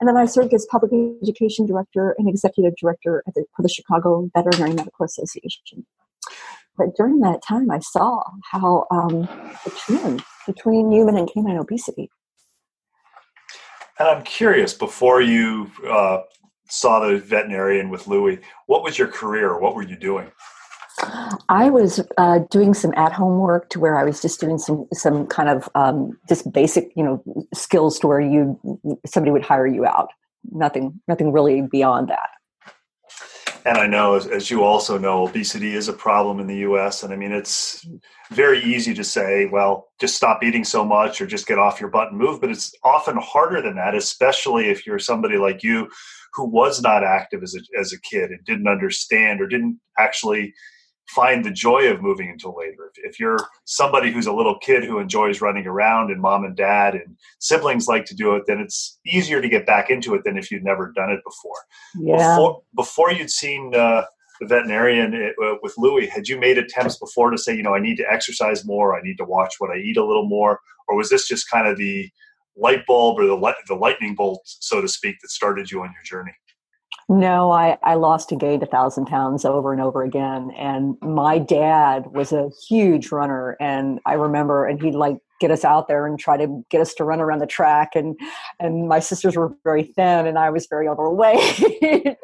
And 0.00 0.08
then 0.08 0.16
I 0.16 0.24
served 0.24 0.54
as 0.54 0.66
public 0.70 0.92
education 1.22 1.66
director 1.66 2.14
and 2.18 2.28
executive 2.28 2.74
director 2.80 3.22
the, 3.34 3.44
for 3.54 3.62
the 3.62 3.68
Chicago 3.68 4.30
Veterinary 4.34 4.72
Medical 4.72 5.04
Association. 5.04 5.84
But 6.78 6.96
during 6.96 7.20
that 7.20 7.42
time, 7.46 7.70
I 7.70 7.80
saw 7.80 8.22
how 8.50 8.86
um, 8.90 9.28
the 9.64 9.70
trend 9.76 10.22
between 10.52 10.90
human 10.90 11.16
and 11.16 11.30
canine 11.30 11.58
obesity. 11.58 12.10
And 13.98 14.08
I'm 14.08 14.22
curious, 14.24 14.72
before 14.72 15.20
you 15.20 15.70
uh, 15.88 16.22
saw 16.68 17.00
the 17.00 17.18
veterinarian 17.18 17.90
with 17.90 18.06
Louie, 18.06 18.38
what 18.66 18.82
was 18.82 18.98
your 18.98 19.08
career? 19.08 19.58
What 19.58 19.74
were 19.74 19.82
you 19.82 19.96
doing? 19.96 20.30
I 21.48 21.70
was 21.70 22.00
uh, 22.18 22.40
doing 22.50 22.74
some 22.74 22.92
at-home 22.96 23.38
work 23.38 23.70
to 23.70 23.80
where 23.80 23.96
I 23.96 24.04
was 24.04 24.20
just 24.20 24.38
doing 24.38 24.58
some 24.58 24.86
some 24.92 25.26
kind 25.26 25.48
of 25.48 25.68
um, 25.74 26.18
just 26.28 26.52
basic, 26.52 26.92
you 26.94 27.02
know, 27.02 27.22
skills 27.54 27.98
to 28.00 28.06
where 28.06 28.20
you 28.20 28.58
somebody 29.06 29.32
would 29.32 29.44
hire 29.44 29.66
you 29.66 29.86
out. 29.86 30.08
Nothing, 30.50 31.00
nothing 31.08 31.32
really 31.32 31.62
beyond 31.62 32.08
that 32.08 32.30
and 33.64 33.78
I 33.78 33.86
know, 33.86 34.14
as, 34.14 34.26
as, 34.26 34.50
you 34.50 34.64
also 34.64 34.98
know, 34.98 35.26
obesity 35.26 35.74
is 35.74 35.88
a 35.88 35.92
problem 35.92 36.40
in 36.40 36.46
the 36.46 36.58
U.S. 36.58 37.02
And 37.02 37.12
I 37.12 37.16
mean, 37.16 37.32
it's 37.32 37.86
very 38.30 38.62
easy 38.62 38.94
to 38.94 39.04
say, 39.04 39.46
well, 39.46 39.88
just 40.00 40.16
stop 40.16 40.42
eating 40.42 40.64
so 40.64 40.84
much 40.84 41.20
or 41.20 41.26
just 41.26 41.46
get 41.46 41.58
off 41.58 41.80
your 41.80 41.90
butt 41.90 42.08
and 42.08 42.18
move. 42.18 42.40
But 42.40 42.50
it's 42.50 42.72
often 42.84 43.16
harder 43.16 43.60
than 43.60 43.76
that, 43.76 43.94
especially 43.94 44.68
if 44.68 44.86
you're 44.86 44.98
somebody 44.98 45.36
like 45.36 45.62
you 45.62 45.88
who 46.34 46.46
was 46.46 46.80
not 46.80 47.04
active 47.04 47.42
as 47.42 47.54
a, 47.54 47.78
as 47.78 47.92
a 47.92 48.00
kid 48.00 48.30
and 48.30 48.44
didn't 48.44 48.68
understand 48.68 49.40
or 49.40 49.46
didn't 49.46 49.80
actually 49.98 50.54
find 51.14 51.44
the 51.44 51.50
joy 51.50 51.90
of 51.90 52.02
moving 52.02 52.30
until 52.30 52.56
later. 52.56 52.90
If, 52.94 53.12
if, 53.12 53.20
you're 53.20 53.38
somebody 53.64 54.10
who's 54.10 54.26
a 54.26 54.32
little 54.32 54.58
kid 54.58 54.84
who 54.84 54.98
enjoys 54.98 55.40
running 55.40 55.66
around 55.66 56.10
and 56.10 56.20
mom 56.20 56.44
and 56.44 56.56
dad 56.56 56.94
and 56.94 57.16
siblings 57.40 57.88
like 57.88 58.04
to 58.06 58.14
do 58.14 58.36
it, 58.36 58.44
then 58.46 58.60
it's 58.60 58.98
easier 59.04 59.40
to 59.40 59.48
get 59.48 59.66
back 59.66 59.90
into 59.90 60.14
it 60.14 60.22
than 60.24 60.36
if 60.36 60.50
you'd 60.50 60.64
never 60.64 60.92
done 60.92 61.10
it 61.10 61.20
before. 61.24 61.56
Yeah. 61.94 62.36
Before, 62.36 62.62
before 62.74 63.12
you'd 63.12 63.30
seen 63.30 63.74
uh, 63.74 64.04
the 64.40 64.46
veterinarian 64.46 65.14
it, 65.14 65.34
uh, 65.42 65.56
with 65.62 65.74
Louie, 65.76 66.06
had 66.06 66.28
you 66.28 66.38
made 66.38 66.58
attempts 66.58 66.96
before 66.96 67.30
to 67.30 67.38
say, 67.38 67.56
you 67.56 67.62
know, 67.62 67.74
I 67.74 67.80
need 67.80 67.96
to 67.96 68.10
exercise 68.10 68.64
more, 68.64 68.96
I 68.96 69.02
need 69.02 69.18
to 69.18 69.24
watch 69.24 69.54
what 69.58 69.70
I 69.70 69.76
eat 69.78 69.96
a 69.96 70.04
little 70.04 70.28
more, 70.28 70.60
or 70.88 70.96
was 70.96 71.10
this 71.10 71.26
just 71.26 71.50
kind 71.50 71.66
of 71.66 71.76
the 71.76 72.08
light 72.56 72.86
bulb 72.86 73.18
or 73.18 73.26
the 73.26 73.34
light, 73.34 73.56
the 73.66 73.74
lightning 73.74 74.14
bolt, 74.14 74.42
so 74.44 74.80
to 74.80 74.88
speak, 74.88 75.16
that 75.20 75.30
started 75.30 75.70
you 75.70 75.82
on 75.82 75.92
your 75.92 76.04
journey? 76.04 76.34
No, 77.10 77.50
I, 77.50 77.76
I 77.82 77.94
lost 77.96 78.30
and 78.30 78.40
gained 78.40 78.62
a 78.62 78.66
thousand 78.66 79.06
pounds 79.06 79.44
over 79.44 79.72
and 79.72 79.82
over 79.82 80.04
again. 80.04 80.52
And 80.56 80.96
my 81.02 81.40
dad 81.40 82.04
was 82.12 82.30
a 82.30 82.50
huge 82.68 83.10
runner. 83.10 83.56
And 83.60 83.98
I 84.06 84.12
remember, 84.12 84.64
and 84.64 84.80
he'd 84.80 84.94
like 84.94 85.16
get 85.40 85.50
us 85.50 85.64
out 85.64 85.88
there 85.88 86.06
and 86.06 86.20
try 86.20 86.36
to 86.36 86.64
get 86.70 86.80
us 86.80 86.94
to 86.94 87.04
run 87.04 87.20
around 87.20 87.40
the 87.40 87.48
track. 87.48 87.96
And, 87.96 88.16
and 88.60 88.86
my 88.86 89.00
sisters 89.00 89.34
were 89.34 89.52
very 89.64 89.82
thin 89.82 90.28
and 90.28 90.38
I 90.38 90.50
was 90.50 90.68
very 90.70 90.86
overweight. 90.86 91.40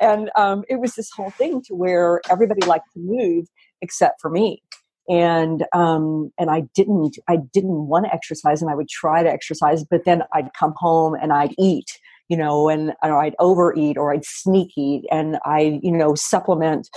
and 0.00 0.30
um, 0.36 0.64
it 0.70 0.80
was 0.80 0.94
this 0.94 1.10
whole 1.14 1.30
thing 1.30 1.60
to 1.66 1.74
where 1.74 2.22
everybody 2.30 2.64
liked 2.66 2.90
to 2.94 2.98
move 2.98 3.46
except 3.82 4.22
for 4.22 4.30
me 4.30 4.62
and 5.08 5.64
um, 5.74 6.30
and 6.38 6.48
I 6.48 6.62
didn't 6.76 7.18
I 7.28 7.38
didn't 7.52 7.88
want 7.88 8.06
to 8.06 8.14
exercise 8.14 8.62
and 8.62 8.70
I 8.70 8.76
would 8.76 8.88
try 8.88 9.24
to 9.24 9.28
exercise 9.28 9.84
but 9.84 10.04
then 10.04 10.22
I'd 10.32 10.54
come 10.54 10.74
home 10.76 11.14
and 11.20 11.32
I'd 11.32 11.54
eat 11.58 11.98
you 12.32 12.38
know, 12.38 12.70
and 12.70 12.94
I'd 13.02 13.34
overeat 13.38 13.98
or 13.98 14.10
I'd 14.10 14.24
sneak 14.24 14.70
eat 14.74 15.04
and 15.10 15.36
I, 15.44 15.78
you 15.82 15.92
know, 15.92 16.14
supplement 16.14 16.88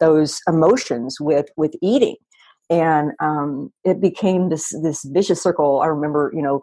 those 0.00 0.38
emotions 0.46 1.16
with 1.18 1.46
with 1.56 1.72
eating. 1.80 2.16
And 2.68 3.12
um, 3.18 3.72
it 3.84 4.02
became 4.02 4.50
this 4.50 4.68
this 4.82 5.02
vicious 5.06 5.42
circle. 5.42 5.80
I 5.80 5.86
remember, 5.86 6.30
you 6.34 6.42
know, 6.42 6.60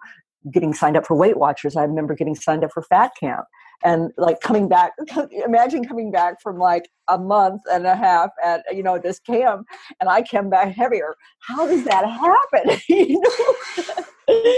getting 0.54 0.76
signed 0.76 0.96
up 0.96 1.08
for 1.08 1.16
Weight 1.16 1.38
Watchers. 1.38 1.76
I 1.76 1.86
remember 1.86 2.14
getting 2.14 2.36
signed 2.36 2.64
up 2.64 2.70
for 2.72 2.84
Fat 2.84 3.14
Camp 3.20 3.46
and 3.84 4.12
like 4.16 4.42
coming 4.42 4.68
back 4.68 4.92
imagine 5.46 5.84
coming 5.84 6.12
back 6.12 6.40
from 6.40 6.60
like 6.60 6.88
a 7.08 7.18
month 7.18 7.62
and 7.72 7.88
a 7.88 7.96
half 7.96 8.30
at 8.44 8.62
you 8.72 8.84
know 8.84 9.00
this 9.00 9.20
camp 9.20 9.66
and 10.00 10.10
i 10.10 10.22
came 10.22 10.50
back 10.50 10.76
heavier 10.76 11.16
how 11.40 11.66
does 11.66 11.84
that 11.86 12.06
happen 12.06 12.80
you 12.90 13.22
know 13.22 14.04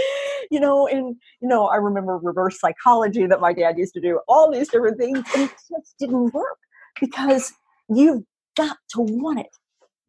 you 0.52 0.60
know, 0.60 0.86
and 0.86 1.16
you 1.40 1.48
know, 1.48 1.66
I 1.66 1.76
remember 1.76 2.18
reverse 2.18 2.60
psychology 2.60 3.26
that 3.26 3.40
my 3.40 3.54
dad 3.54 3.78
used 3.78 3.94
to 3.94 4.00
do, 4.02 4.20
all 4.28 4.52
these 4.52 4.68
different 4.68 4.98
things, 4.98 5.24
and 5.34 5.44
it 5.44 5.50
just 5.50 5.94
didn't 5.98 6.34
work 6.34 6.58
because 7.00 7.54
you've 7.88 8.22
got 8.54 8.76
to 8.90 9.00
want 9.00 9.40
it. 9.40 9.56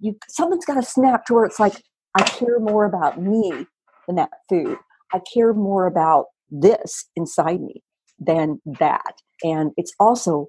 You 0.02 0.18
something's 0.28 0.66
got 0.66 0.76
to 0.76 0.84
snap 0.84 1.26
to 1.28 1.34
where 1.34 1.46
it's 1.46 1.62
like, 1.62 1.82
I 2.16 2.24
care 2.24 2.60
more 2.60 2.84
about 2.84 3.22
me 3.22 3.66
than 4.06 4.18
that 4.18 4.32
food. 4.50 4.78
I 5.14 5.22
care 5.34 5.54
more 5.54 5.88
about 5.88 6.26
this 6.52 7.06
inside 7.16 7.62
me 7.62 7.82
than 8.20 8.60
that. 8.80 9.14
And 9.44 9.72
it's 9.78 9.94
also 9.98 10.48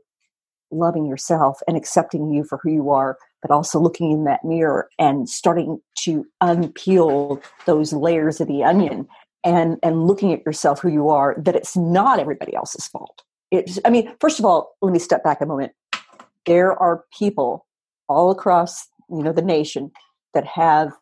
loving 0.72 1.06
yourself 1.06 1.60
and 1.68 1.76
accepting 1.76 2.32
you 2.32 2.42
for 2.42 2.58
who 2.62 2.72
you 2.72 2.90
are, 2.90 3.16
but 3.42 3.52
also 3.52 3.78
looking 3.78 4.10
in 4.10 4.24
that 4.24 4.44
mirror 4.44 4.88
and 4.98 5.28
starting 5.28 5.78
to 5.98 6.24
unpeel 6.42 7.40
those 7.66 7.92
layers 7.92 8.40
of 8.40 8.48
the 8.48 8.64
onion 8.64 9.06
and 9.44 9.78
and 9.82 10.06
looking 10.06 10.32
at 10.32 10.44
yourself 10.44 10.80
who 10.80 10.88
you 10.88 11.08
are 11.08 11.34
that 11.38 11.54
it's 11.54 11.76
not 11.76 12.18
everybody 12.18 12.54
else's 12.54 12.86
fault. 12.86 13.22
It's 13.50 13.78
i 13.84 13.90
mean 13.90 14.12
first 14.20 14.38
of 14.38 14.44
all 14.44 14.76
let 14.82 14.92
me 14.92 14.98
step 14.98 15.22
back 15.22 15.40
a 15.40 15.46
moment. 15.46 15.72
There 16.46 16.72
are 16.72 17.04
people 17.16 17.66
all 18.08 18.30
across 18.30 18.86
you 19.10 19.22
know 19.22 19.32
the 19.32 19.42
nation 19.42 19.90
that 20.34 20.46
have 20.46 20.92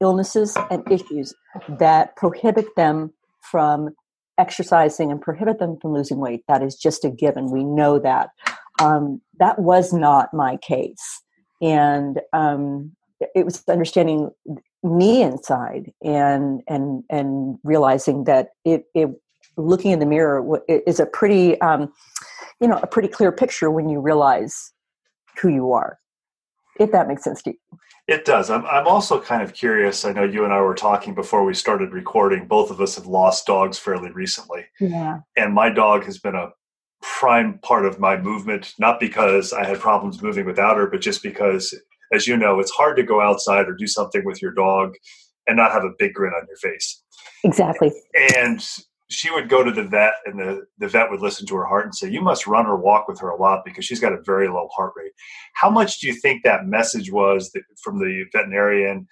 illnesses 0.00 0.56
and 0.70 0.82
issues 0.90 1.34
that 1.68 2.16
prohibit 2.16 2.66
them 2.76 3.12
from 3.42 3.90
exercising 4.38 5.10
and 5.10 5.20
prohibit 5.20 5.58
them 5.58 5.76
from 5.80 5.92
losing 5.92 6.18
weight. 6.18 6.42
That 6.48 6.62
is 6.62 6.74
just 6.74 7.04
a 7.04 7.10
given. 7.10 7.50
We 7.50 7.64
know 7.64 7.98
that. 7.98 8.30
Um, 8.80 9.20
that 9.38 9.58
was 9.58 9.92
not 9.92 10.32
my 10.32 10.56
case. 10.56 11.22
And 11.60 12.20
um, 12.32 12.96
it 13.34 13.44
was 13.44 13.62
understanding 13.68 14.30
me 14.82 15.22
inside 15.22 15.92
and 16.02 16.62
and 16.66 17.04
and 17.10 17.58
realizing 17.64 18.24
that 18.24 18.50
it, 18.64 18.84
it 18.94 19.10
looking 19.56 19.90
in 19.90 19.98
the 19.98 20.06
mirror 20.06 20.60
is 20.68 21.00
a 21.00 21.06
pretty 21.06 21.60
um, 21.60 21.92
you 22.60 22.68
know 22.68 22.78
a 22.82 22.86
pretty 22.86 23.08
clear 23.08 23.30
picture 23.30 23.70
when 23.70 23.88
you 23.88 24.00
realize 24.00 24.72
who 25.40 25.48
you 25.48 25.72
are 25.72 25.98
if 26.78 26.92
that 26.92 27.08
makes 27.08 27.22
sense 27.22 27.42
to 27.42 27.50
you. 27.50 27.78
It 28.08 28.24
does. 28.24 28.50
I'm, 28.50 28.64
I'm 28.66 28.86
also 28.86 29.20
kind 29.20 29.42
of 29.42 29.52
curious 29.52 30.04
i 30.04 30.12
know 30.12 30.24
you 30.24 30.44
and 30.44 30.52
i 30.52 30.60
were 30.60 30.74
talking 30.74 31.14
before 31.14 31.44
we 31.44 31.54
started 31.54 31.92
recording 31.92 32.46
both 32.46 32.70
of 32.70 32.80
us 32.80 32.96
have 32.96 33.06
lost 33.06 33.46
dogs 33.46 33.78
fairly 33.78 34.10
recently. 34.10 34.64
Yeah. 34.80 35.20
And 35.36 35.54
my 35.54 35.70
dog 35.70 36.04
has 36.04 36.18
been 36.18 36.34
a 36.34 36.52
prime 37.02 37.58
part 37.58 37.86
of 37.86 38.00
my 38.00 38.16
movement 38.16 38.74
not 38.78 39.00
because 39.00 39.52
i 39.52 39.64
had 39.64 39.78
problems 39.78 40.22
moving 40.22 40.44
without 40.44 40.76
her 40.76 40.86
but 40.86 41.00
just 41.00 41.22
because 41.22 41.74
as 42.12 42.26
you 42.26 42.36
know, 42.36 42.60
it's 42.60 42.70
hard 42.70 42.96
to 42.96 43.02
go 43.02 43.20
outside 43.20 43.68
or 43.68 43.74
do 43.74 43.86
something 43.86 44.24
with 44.24 44.42
your 44.42 44.52
dog 44.52 44.94
and 45.46 45.56
not 45.56 45.72
have 45.72 45.84
a 45.84 45.90
big 45.98 46.14
grin 46.14 46.32
on 46.32 46.46
your 46.48 46.56
face. 46.56 47.02
Exactly. 47.44 47.92
And 48.36 48.64
she 49.10 49.30
would 49.30 49.48
go 49.48 49.64
to 49.64 49.72
the 49.72 49.82
vet 49.82 50.14
and 50.24 50.38
the, 50.38 50.62
the 50.78 50.88
vet 50.88 51.10
would 51.10 51.20
listen 51.20 51.46
to 51.46 51.56
her 51.56 51.66
heart 51.66 51.84
and 51.84 51.94
say, 51.94 52.08
You 52.08 52.20
must 52.20 52.46
run 52.46 52.66
or 52.66 52.76
walk 52.76 53.08
with 53.08 53.18
her 53.20 53.30
a 53.30 53.40
lot 53.40 53.64
because 53.64 53.84
she's 53.84 54.00
got 54.00 54.12
a 54.12 54.22
very 54.22 54.48
low 54.48 54.68
heart 54.74 54.92
rate. 54.96 55.12
How 55.54 55.70
much 55.70 55.98
do 55.98 56.06
you 56.06 56.14
think 56.14 56.42
that 56.42 56.66
message 56.66 57.10
was 57.10 57.50
that, 57.52 57.62
from 57.82 57.98
the 57.98 58.24
veterinarian? 58.32 59.08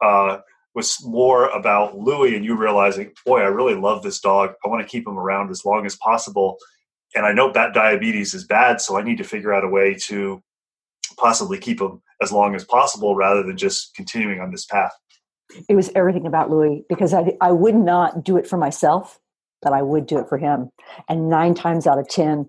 Uh, 0.00 0.38
was 0.74 1.04
more 1.04 1.48
about 1.48 1.98
Louie 1.98 2.36
and 2.36 2.44
you 2.44 2.56
realizing, 2.56 3.10
boy, 3.26 3.40
I 3.40 3.46
really 3.46 3.74
love 3.74 4.04
this 4.04 4.20
dog. 4.20 4.52
I 4.64 4.68
want 4.68 4.80
to 4.80 4.88
keep 4.88 5.06
him 5.08 5.18
around 5.18 5.50
as 5.50 5.64
long 5.64 5.84
as 5.84 5.96
possible. 5.96 6.56
And 7.16 7.26
I 7.26 7.32
know 7.32 7.50
that 7.52 7.74
diabetes 7.74 8.32
is 8.32 8.46
bad, 8.46 8.80
so 8.80 8.96
I 8.96 9.02
need 9.02 9.18
to 9.18 9.24
figure 9.24 9.52
out 9.52 9.64
a 9.64 9.68
way 9.68 9.96
to 10.04 10.40
possibly 11.18 11.58
keep 11.58 11.80
him 11.80 12.00
as 12.22 12.32
long 12.32 12.54
as 12.54 12.64
possible 12.64 13.14
rather 13.14 13.42
than 13.42 13.56
just 13.56 13.94
continuing 13.94 14.40
on 14.40 14.50
this 14.50 14.64
path. 14.64 14.92
It 15.68 15.74
was 15.74 15.90
everything 15.94 16.26
about 16.26 16.50
Louie 16.50 16.84
because 16.88 17.14
I, 17.14 17.36
I 17.40 17.52
would 17.52 17.74
not 17.74 18.24
do 18.24 18.36
it 18.36 18.46
for 18.46 18.58
myself, 18.58 19.18
but 19.62 19.72
I 19.72 19.82
would 19.82 20.06
do 20.06 20.18
it 20.18 20.28
for 20.28 20.38
him. 20.38 20.70
And 21.08 21.28
nine 21.28 21.54
times 21.54 21.86
out 21.86 21.98
of 21.98 22.08
10, 22.08 22.48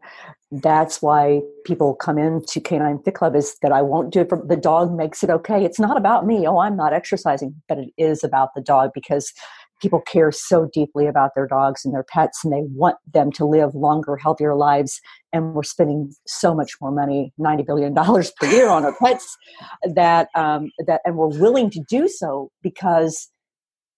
that's 0.52 1.02
why 1.02 1.42
people 1.64 1.96
come 1.96 2.18
into 2.18 2.60
Canine 2.60 3.00
Fit 3.04 3.14
Club 3.14 3.36
is 3.36 3.56
that 3.62 3.72
I 3.72 3.82
won't 3.82 4.12
do 4.12 4.22
it 4.22 4.30
for 4.30 4.44
the 4.46 4.58
dog 4.58 4.92
makes 4.92 5.24
it 5.24 5.30
okay. 5.30 5.64
It's 5.64 5.80
not 5.80 5.96
about 5.96 6.26
me. 6.26 6.48
Oh, 6.48 6.58
I'm 6.58 6.76
not 6.76 6.92
exercising, 6.92 7.62
but 7.68 7.78
it 7.78 7.90
is 7.98 8.24
about 8.24 8.54
the 8.56 8.62
dog 8.62 8.92
because 8.94 9.32
people 9.80 10.02
care 10.02 10.32
so 10.32 10.70
deeply 10.74 11.08
about 11.08 11.32
their 11.36 11.48
dogs 11.48 11.84
and 11.86 11.94
their 11.94 12.04
pets 12.04 12.44
and 12.44 12.54
they 12.54 12.64
want 12.74 12.98
them 13.14 13.32
to 13.32 13.46
live 13.46 13.74
longer 13.76 14.18
healthier 14.18 14.56
lives 14.56 15.00
and 15.34 15.54
we're 15.54 15.64
spending 15.64 16.12
so 16.28 16.54
much 16.54 16.74
more 16.82 16.92
money 16.92 17.34
90 17.38 17.64
billion 17.64 17.94
dollars 17.94 18.32
per 18.40 18.48
year 18.48 18.70
on 18.70 18.86
our 18.86 18.96
pets 19.02 19.38
that 19.84 20.30
um, 20.36 20.72
that 20.86 21.02
and 21.06 21.16
we're 21.16 21.28
willing 21.28 21.70
to 21.70 21.82
do 21.90 22.08
so 22.08 22.50
because 22.62 23.30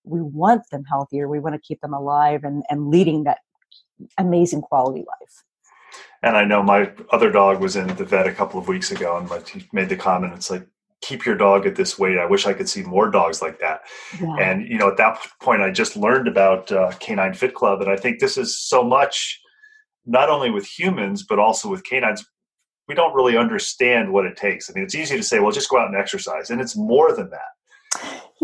we 0.03 0.21
want 0.21 0.63
them 0.71 0.83
healthier 0.89 1.27
we 1.27 1.39
want 1.39 1.55
to 1.55 1.61
keep 1.61 1.79
them 1.81 1.93
alive 1.93 2.43
and, 2.43 2.63
and 2.69 2.89
leading 2.89 3.23
that 3.23 3.39
amazing 4.17 4.61
quality 4.61 4.99
life. 4.99 5.43
And 6.23 6.37
i 6.37 6.43
know 6.43 6.61
my 6.63 6.91
other 7.11 7.31
dog 7.31 7.61
was 7.61 7.75
in 7.75 7.87
the 7.95 8.05
vet 8.05 8.27
a 8.27 8.33
couple 8.33 8.59
of 8.59 8.67
weeks 8.67 8.91
ago 8.91 9.17
and 9.17 9.47
he 9.47 9.67
made 9.73 9.89
the 9.89 9.97
comment 9.97 10.33
it's 10.33 10.49
like 10.49 10.67
keep 11.01 11.25
your 11.25 11.35
dog 11.35 11.65
at 11.65 11.75
this 11.75 11.97
weight. 11.97 12.17
I 12.17 12.25
wish 12.25 12.45
I 12.45 12.53
could 12.53 12.69
see 12.69 12.83
more 12.83 13.09
dogs 13.09 13.41
like 13.41 13.59
that. 13.59 13.81
Yeah. 14.19 14.35
And 14.37 14.67
you 14.67 14.77
know, 14.77 14.87
at 14.87 14.97
that 14.97 15.19
point, 15.41 15.61
I 15.61 15.71
just 15.71 15.97
learned 15.97 16.27
about 16.27 16.71
uh, 16.71 16.91
Canine 16.99 17.33
Fit 17.33 17.53
Club, 17.53 17.81
and 17.81 17.89
I 17.89 17.97
think 17.97 18.19
this 18.19 18.37
is 18.37 18.59
so 18.59 18.83
much, 18.83 19.39
not 20.05 20.29
only 20.29 20.51
with 20.51 20.65
humans 20.65 21.23
but 21.23 21.39
also 21.39 21.69
with 21.69 21.83
canines. 21.83 22.25
We 22.87 22.95
don't 22.95 23.15
really 23.15 23.37
understand 23.37 24.11
what 24.11 24.25
it 24.25 24.35
takes. 24.35 24.69
I 24.69 24.73
mean, 24.73 24.83
it's 24.83 24.95
easy 24.95 25.15
to 25.17 25.23
say, 25.23 25.39
"Well, 25.39 25.51
just 25.51 25.69
go 25.69 25.79
out 25.79 25.87
and 25.87 25.95
exercise," 25.95 26.49
and 26.49 26.61
it's 26.61 26.75
more 26.75 27.15
than 27.15 27.29
that. 27.29 27.51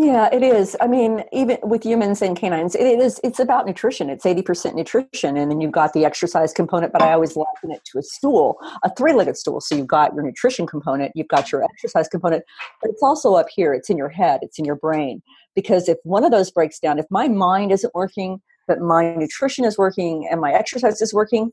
Yeah, 0.00 0.28
it 0.32 0.44
is. 0.44 0.76
I 0.80 0.86
mean, 0.86 1.24
even 1.32 1.58
with 1.64 1.84
humans 1.84 2.22
and 2.22 2.36
canines, 2.36 2.76
it 2.76 3.00
is. 3.00 3.20
It's 3.24 3.40
about 3.40 3.66
nutrition. 3.66 4.08
It's 4.10 4.24
eighty 4.24 4.42
percent 4.42 4.76
nutrition, 4.76 5.36
and 5.36 5.50
then 5.50 5.60
you've 5.60 5.72
got 5.72 5.92
the 5.92 6.04
exercise 6.04 6.52
component. 6.52 6.92
But 6.92 7.02
I 7.02 7.12
always 7.12 7.34
liken 7.34 7.72
it 7.72 7.84
to 7.86 7.98
a 7.98 8.02
stool, 8.02 8.58
a 8.84 8.94
three-legged 8.94 9.36
stool. 9.36 9.60
So 9.60 9.74
you've 9.74 9.88
got 9.88 10.14
your 10.14 10.22
nutrition 10.22 10.68
component, 10.68 11.10
you've 11.16 11.26
got 11.26 11.50
your 11.50 11.64
exercise 11.64 12.06
component, 12.06 12.44
but 12.80 12.92
it's 12.92 13.02
also 13.02 13.34
up 13.34 13.46
here. 13.52 13.74
It's 13.74 13.90
in 13.90 13.96
your 13.96 14.08
head. 14.08 14.38
It's 14.42 14.58
in 14.58 14.64
your 14.64 14.76
brain. 14.76 15.20
Because 15.56 15.88
if 15.88 15.98
one 16.04 16.22
of 16.22 16.30
those 16.30 16.52
breaks 16.52 16.78
down, 16.78 17.00
if 17.00 17.06
my 17.10 17.26
mind 17.26 17.72
isn't 17.72 17.92
working, 17.92 18.40
but 18.68 18.78
my 18.80 19.16
nutrition 19.16 19.64
is 19.64 19.76
working 19.76 20.28
and 20.30 20.40
my 20.40 20.52
exercise 20.52 21.02
is 21.02 21.12
working, 21.12 21.50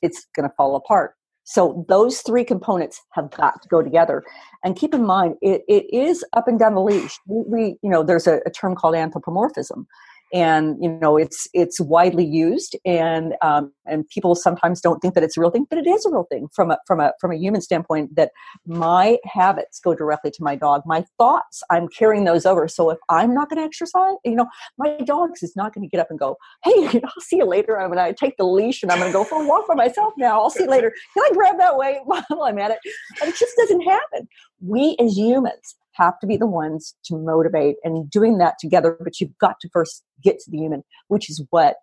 it's 0.00 0.26
going 0.34 0.48
to 0.48 0.54
fall 0.56 0.74
apart. 0.74 1.16
So 1.44 1.84
those 1.88 2.22
three 2.22 2.44
components 2.44 3.02
have 3.10 3.30
got 3.30 3.62
to 3.62 3.68
go 3.68 3.82
together. 3.82 4.24
And 4.64 4.76
keep 4.76 4.94
in 4.94 5.04
mind, 5.04 5.36
it, 5.42 5.62
it 5.68 5.84
is 5.94 6.24
up 6.32 6.48
and 6.48 6.58
down 6.58 6.74
the 6.74 6.80
leash. 6.80 7.18
We, 7.26 7.44
we 7.46 7.78
you 7.82 7.90
know, 7.90 8.02
there's 8.02 8.26
a, 8.26 8.40
a 8.46 8.50
term 8.50 8.74
called 8.74 8.94
anthropomorphism. 8.94 9.86
And 10.32 10.76
you 10.82 10.88
know 10.88 11.16
it's 11.16 11.46
it's 11.52 11.80
widely 11.80 12.24
used 12.24 12.76
and 12.84 13.34
um, 13.42 13.72
and 13.86 14.08
people 14.08 14.34
sometimes 14.34 14.80
don't 14.80 15.00
think 15.00 15.14
that 15.14 15.22
it's 15.22 15.36
a 15.36 15.40
real 15.40 15.50
thing 15.50 15.66
but 15.68 15.78
it 15.78 15.86
is 15.86 16.04
a 16.06 16.10
real 16.10 16.26
thing 16.30 16.48
from 16.52 16.70
a 16.70 16.78
from 16.86 17.00
a 17.00 17.12
from 17.20 17.32
a 17.32 17.36
human 17.36 17.60
standpoint 17.60 18.14
that 18.16 18.30
my 18.66 19.18
habits 19.24 19.80
go 19.80 19.94
directly 19.94 20.30
to 20.30 20.42
my 20.42 20.56
dog. 20.56 20.82
My 20.86 21.04
thoughts 21.18 21.62
i'm 21.70 21.88
carrying 21.88 22.24
those 22.24 22.46
over. 22.46 22.66
So 22.68 22.90
if 22.90 22.98
i'm 23.08 23.34
not 23.34 23.48
going 23.48 23.58
to 23.58 23.64
exercise 23.64 24.14
you 24.24 24.34
know 24.34 24.46
my 24.78 24.96
dog 24.98 25.30
is 25.42 25.54
not 25.56 25.74
going 25.74 25.86
to 25.86 25.90
get 25.90 26.00
up 26.00 26.08
and 26.10 26.18
go 26.18 26.36
hey 26.64 27.00
i'll 27.04 27.20
see 27.20 27.36
you 27.36 27.46
later. 27.46 27.78
I'm 27.78 27.92
going 27.92 28.04
to 28.06 28.14
take 28.14 28.36
the 28.36 28.44
leash 28.44 28.82
and 28.82 28.90
i'm 28.90 28.98
going 28.98 29.10
to 29.10 29.12
go 29.12 29.24
for 29.24 29.42
a 29.42 29.46
walk 29.46 29.68
by 29.68 29.74
myself 29.74 30.14
now. 30.16 30.40
I'll 30.40 30.50
see 30.50 30.64
you 30.64 30.70
later. 30.70 30.92
Can 31.14 31.24
i 31.24 31.34
grab 31.34 31.58
that 31.58 31.76
weight 31.76 31.98
while 32.04 32.24
i'm 32.42 32.58
at 32.58 32.70
it? 32.70 32.78
And 33.20 33.28
it 33.28 33.36
just 33.36 33.56
doesn't 33.56 33.82
happen. 33.82 34.28
We 34.60 34.96
as 34.98 35.16
humans 35.16 35.76
have 35.94 36.18
to 36.20 36.26
be 36.26 36.36
the 36.36 36.46
ones 36.46 36.94
to 37.04 37.16
motivate 37.16 37.76
and 37.84 38.10
doing 38.10 38.38
that 38.38 38.54
together 38.58 38.96
but 39.00 39.20
you've 39.20 39.36
got 39.38 39.56
to 39.60 39.68
first 39.72 40.02
get 40.22 40.38
to 40.38 40.50
the 40.50 40.58
human 40.58 40.82
which 41.08 41.30
is 41.30 41.42
what 41.50 41.76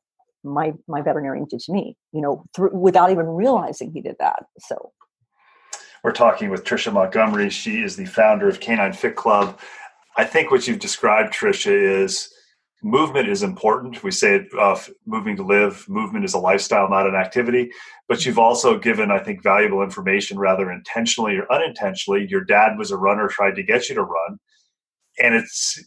my 0.43 0.73
my 0.87 1.01
veterinarian 1.01 1.45
did 1.49 1.59
to 1.59 1.71
me 1.71 1.95
you 2.11 2.21
know 2.21 2.43
through, 2.55 2.75
without 2.75 3.11
even 3.11 3.25
realizing 3.27 3.91
he 3.91 4.01
did 4.01 4.15
that 4.19 4.45
so. 4.59 4.91
We're 6.03 6.13
talking 6.13 6.49
with 6.49 6.63
tricia 6.63 6.91
montgomery. 6.91 7.51
She 7.51 7.83
is 7.83 7.95
the 7.95 8.05
founder 8.05 8.49
of 8.49 8.59
canine 8.59 8.93
fit 8.93 9.15
club. 9.15 9.59
I 10.17 10.25
think 10.25 10.49
what 10.49 10.67
you've 10.67 10.79
described 10.79 11.31
tricia 11.31 12.03
is 12.03 12.33
movement 12.83 13.29
is 13.29 13.43
important. 13.43 14.03
We 14.03 14.11
say 14.11 14.47
uh, 14.57 14.79
moving 15.05 15.35
to 15.37 15.43
live, 15.43 15.87
movement 15.87 16.25
is 16.25 16.33
a 16.33 16.39
lifestyle, 16.39 16.89
not 16.89 17.07
an 17.07 17.15
activity. 17.15 17.71
But 18.07 18.25
you've 18.25 18.39
also 18.39 18.77
given, 18.79 19.11
I 19.11 19.19
think, 19.19 19.43
valuable 19.43 19.83
information 19.83 20.39
rather 20.39 20.71
intentionally 20.71 21.37
or 21.37 21.51
unintentionally. 21.51 22.27
Your 22.29 22.43
dad 22.43 22.77
was 22.77 22.91
a 22.91 22.97
runner, 22.97 23.27
tried 23.27 23.55
to 23.55 23.63
get 23.63 23.89
you 23.89 23.95
to 23.95 24.03
run. 24.03 24.39
And 25.19 25.35
it's 25.35 25.83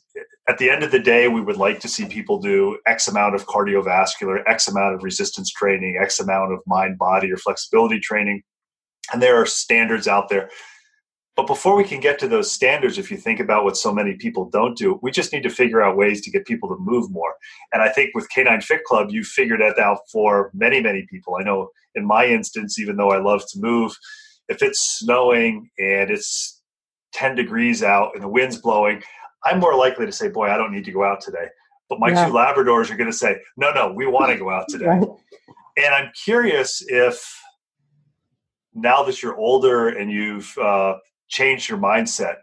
at 0.49 0.59
the 0.59 0.71
end 0.71 0.85
of 0.85 0.93
the 0.93 0.99
day, 0.99 1.29
we 1.29 1.41
would 1.41 1.57
like 1.57 1.81
to 1.81 1.89
see 1.89 2.07
people 2.07 2.39
do 2.39 2.79
X 2.87 3.09
amount 3.09 3.35
of 3.35 3.47
cardiovascular, 3.47 4.43
X 4.47 4.69
amount 4.69 4.95
of 4.95 5.03
resistance 5.03 5.51
training, 5.51 5.99
X 6.01 6.21
amount 6.21 6.53
of 6.53 6.61
mind 6.67 6.99
body 6.99 7.33
or 7.33 7.37
flexibility 7.37 7.99
training. 7.99 8.43
And 9.13 9.23
there 9.23 9.37
are 9.41 9.47
standards 9.47 10.07
out 10.07 10.29
there 10.29 10.51
but 11.37 11.49
before 11.49 11.75
we 11.76 11.85
can 11.85 11.99
get 11.99 12.19
to 12.21 12.29
those 12.29 12.53
standards, 12.53 12.97
if 12.97 13.11
you 13.11 13.17
think 13.17 13.41
about 13.41 13.64
what 13.64 13.76
so 13.76 13.93
many 13.93 14.14
people 14.14 14.49
don't 14.50 14.76
do, 14.76 15.00
we 15.03 15.11
just 15.11 15.33
need 15.33 15.43
to 15.43 15.50
figure 15.50 15.83
out 15.83 15.97
ways 15.97 16.21
to 16.23 16.31
get 16.31 16.47
people 16.47 16.69
to 16.69 16.76
move 16.79 17.11
more. 17.11 17.35
And 17.73 17.83
I 17.83 17.88
think 17.88 18.11
with 18.14 18.29
Canine 18.31 18.61
Fit 18.61 18.85
Club, 18.85 19.11
you 19.11 19.25
figured 19.25 19.61
that 19.61 19.79
out 19.79 19.99
for 20.12 20.53
many, 20.55 20.81
many 20.81 21.07
people. 21.11 21.37
I 21.38 21.43
know 21.43 21.71
in 21.97 22.07
my 22.07 22.26
instance, 22.26 22.79
even 22.79 22.97
though 22.97 23.11
I 23.11 23.19
love 23.19 23.43
to 23.49 23.59
move, 23.59 23.97
if 24.49 24.62
it's 24.62 24.99
snowing 24.99 25.71
and 25.79 26.11
it's 26.11 26.62
10 27.14 27.35
degrees 27.35 27.83
out 27.83 28.12
and 28.14 28.23
the 28.23 28.29
wind's 28.29 28.59
blowing, 28.59 29.03
I'm 29.45 29.59
more 29.59 29.76
likely 29.76 30.07
to 30.07 30.12
say, 30.12 30.29
Boy, 30.29 30.49
I 30.50 30.57
don't 30.57 30.73
need 30.73 30.85
to 30.85 30.93
go 30.93 31.03
out 31.03 31.21
today. 31.21 31.49
But 31.88 31.99
my 31.99 32.11
yeah. 32.11 32.26
two 32.26 32.33
Labradors 32.33 32.91
are 32.91 32.97
going 32.97 33.11
to 33.11 33.17
say, 33.17 33.38
No, 33.57 33.73
no, 33.73 33.93
we 33.93 34.07
want 34.07 34.31
to 34.31 34.38
go 34.45 34.50
out 34.50 34.67
today. 34.69 34.87
right. 34.87 35.09
And 35.76 35.93
I'm 35.93 36.12
curious 36.25 36.85
if 36.87 37.41
now 38.73 39.03
that 39.03 39.23
you're 39.23 39.37
older 39.37 39.88
and 39.88 40.11
you've 40.11 40.57
uh, 40.59 40.95
changed 41.28 41.69
your 41.69 41.78
mindset. 41.78 42.37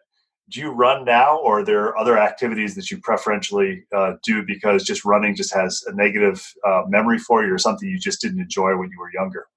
Do 0.49 0.59
you 0.59 0.71
run 0.71 1.05
now 1.05 1.37
or 1.37 1.59
are 1.59 1.65
there 1.65 1.97
other 1.97 2.17
activities 2.17 2.75
that 2.75 2.91
you 2.91 2.99
preferentially 2.99 3.83
uh, 3.95 4.13
do 4.23 4.43
because 4.45 4.83
just 4.83 5.05
running 5.05 5.33
just 5.35 5.53
has 5.53 5.81
a 5.87 5.93
negative 5.93 6.45
uh, 6.67 6.81
memory 6.87 7.19
for 7.19 7.45
you 7.45 7.53
or 7.53 7.57
something 7.57 7.87
you 7.87 7.99
just 7.99 8.21
didn't 8.21 8.41
enjoy 8.41 8.75
when 8.77 8.89
you 8.91 8.99
were 8.99 9.11
younger? 9.13 9.47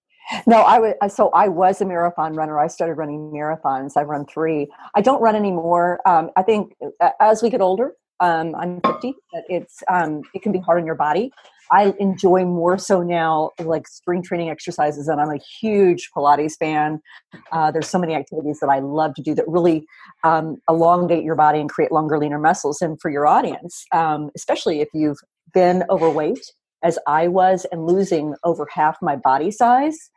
No 0.47 0.63
i 0.63 0.79
was 0.79 1.15
so 1.15 1.29
i 1.31 1.49
was 1.49 1.83
a 1.83 1.85
marathon 1.85 2.33
runner. 2.33 2.59
I 2.59 2.69
started 2.69 2.95
running 2.95 3.31
marathons. 3.31 3.93
I've 3.97 4.09
run 4.09 4.25
three. 4.25 4.69
I 4.95 5.03
don't 5.03 5.21
run 5.21 5.37
anymore. 5.37 6.01
Um, 6.07 6.31
i 6.37 6.43
think 6.43 6.75
uh, 7.01 7.11
as 7.21 7.43
we 7.43 7.51
get 7.51 7.61
older 7.61 7.95
um, 8.21 8.55
i'm 8.57 8.81
50 8.81 9.15
but 9.33 9.45
it's 9.49 9.83
um, 9.89 10.23
it 10.35 10.43
can 10.43 10.53
be 10.53 10.59
hard 10.59 10.81
on 10.81 10.87
your 10.87 10.95
body 10.95 11.31
I 11.71 11.95
enjoy 11.99 12.45
more 12.45 12.79
so 12.79 13.03
now 13.03 13.51
like 13.59 13.89
strength 13.89 14.29
training 14.29 14.51
exercises, 14.51 15.09
and 15.09 15.21
I'm 15.21 15.31
a 15.31 15.39
huge 15.61 16.11
Pilates 16.17 16.57
fan. 16.59 17.01
Uh, 17.53 17.71
there's 17.71 17.89
so 17.89 17.99
many 17.99 18.15
activities 18.15 18.61
that 18.61 18.69
I 18.69 18.81
love 18.81 19.15
to 19.15 19.23
do 19.23 19.35
that 19.35 19.49
really 19.49 19.87
um, 20.23 20.59
elongate 20.69 21.25
your 21.25 21.35
body 21.35 21.61
and 21.61 21.69
create 21.69 21.93
longer, 21.93 22.19
leaner 22.19 22.39
muscles. 22.39 22.83
And 22.83 23.01
for 23.01 23.11
your 23.11 23.27
audience, 23.27 23.85
um, 23.93 24.31
especially 24.37 24.81
if 24.81 24.89
you've 24.93 25.19
been 25.53 25.85
overweight, 25.89 26.53
as 26.83 26.99
I 27.07 27.29
was, 27.29 27.67
and 27.73 27.87
losing 27.87 28.35
over 28.45 28.69
half 28.73 28.99
my 29.01 29.17
body 29.17 29.51
size, 29.51 30.11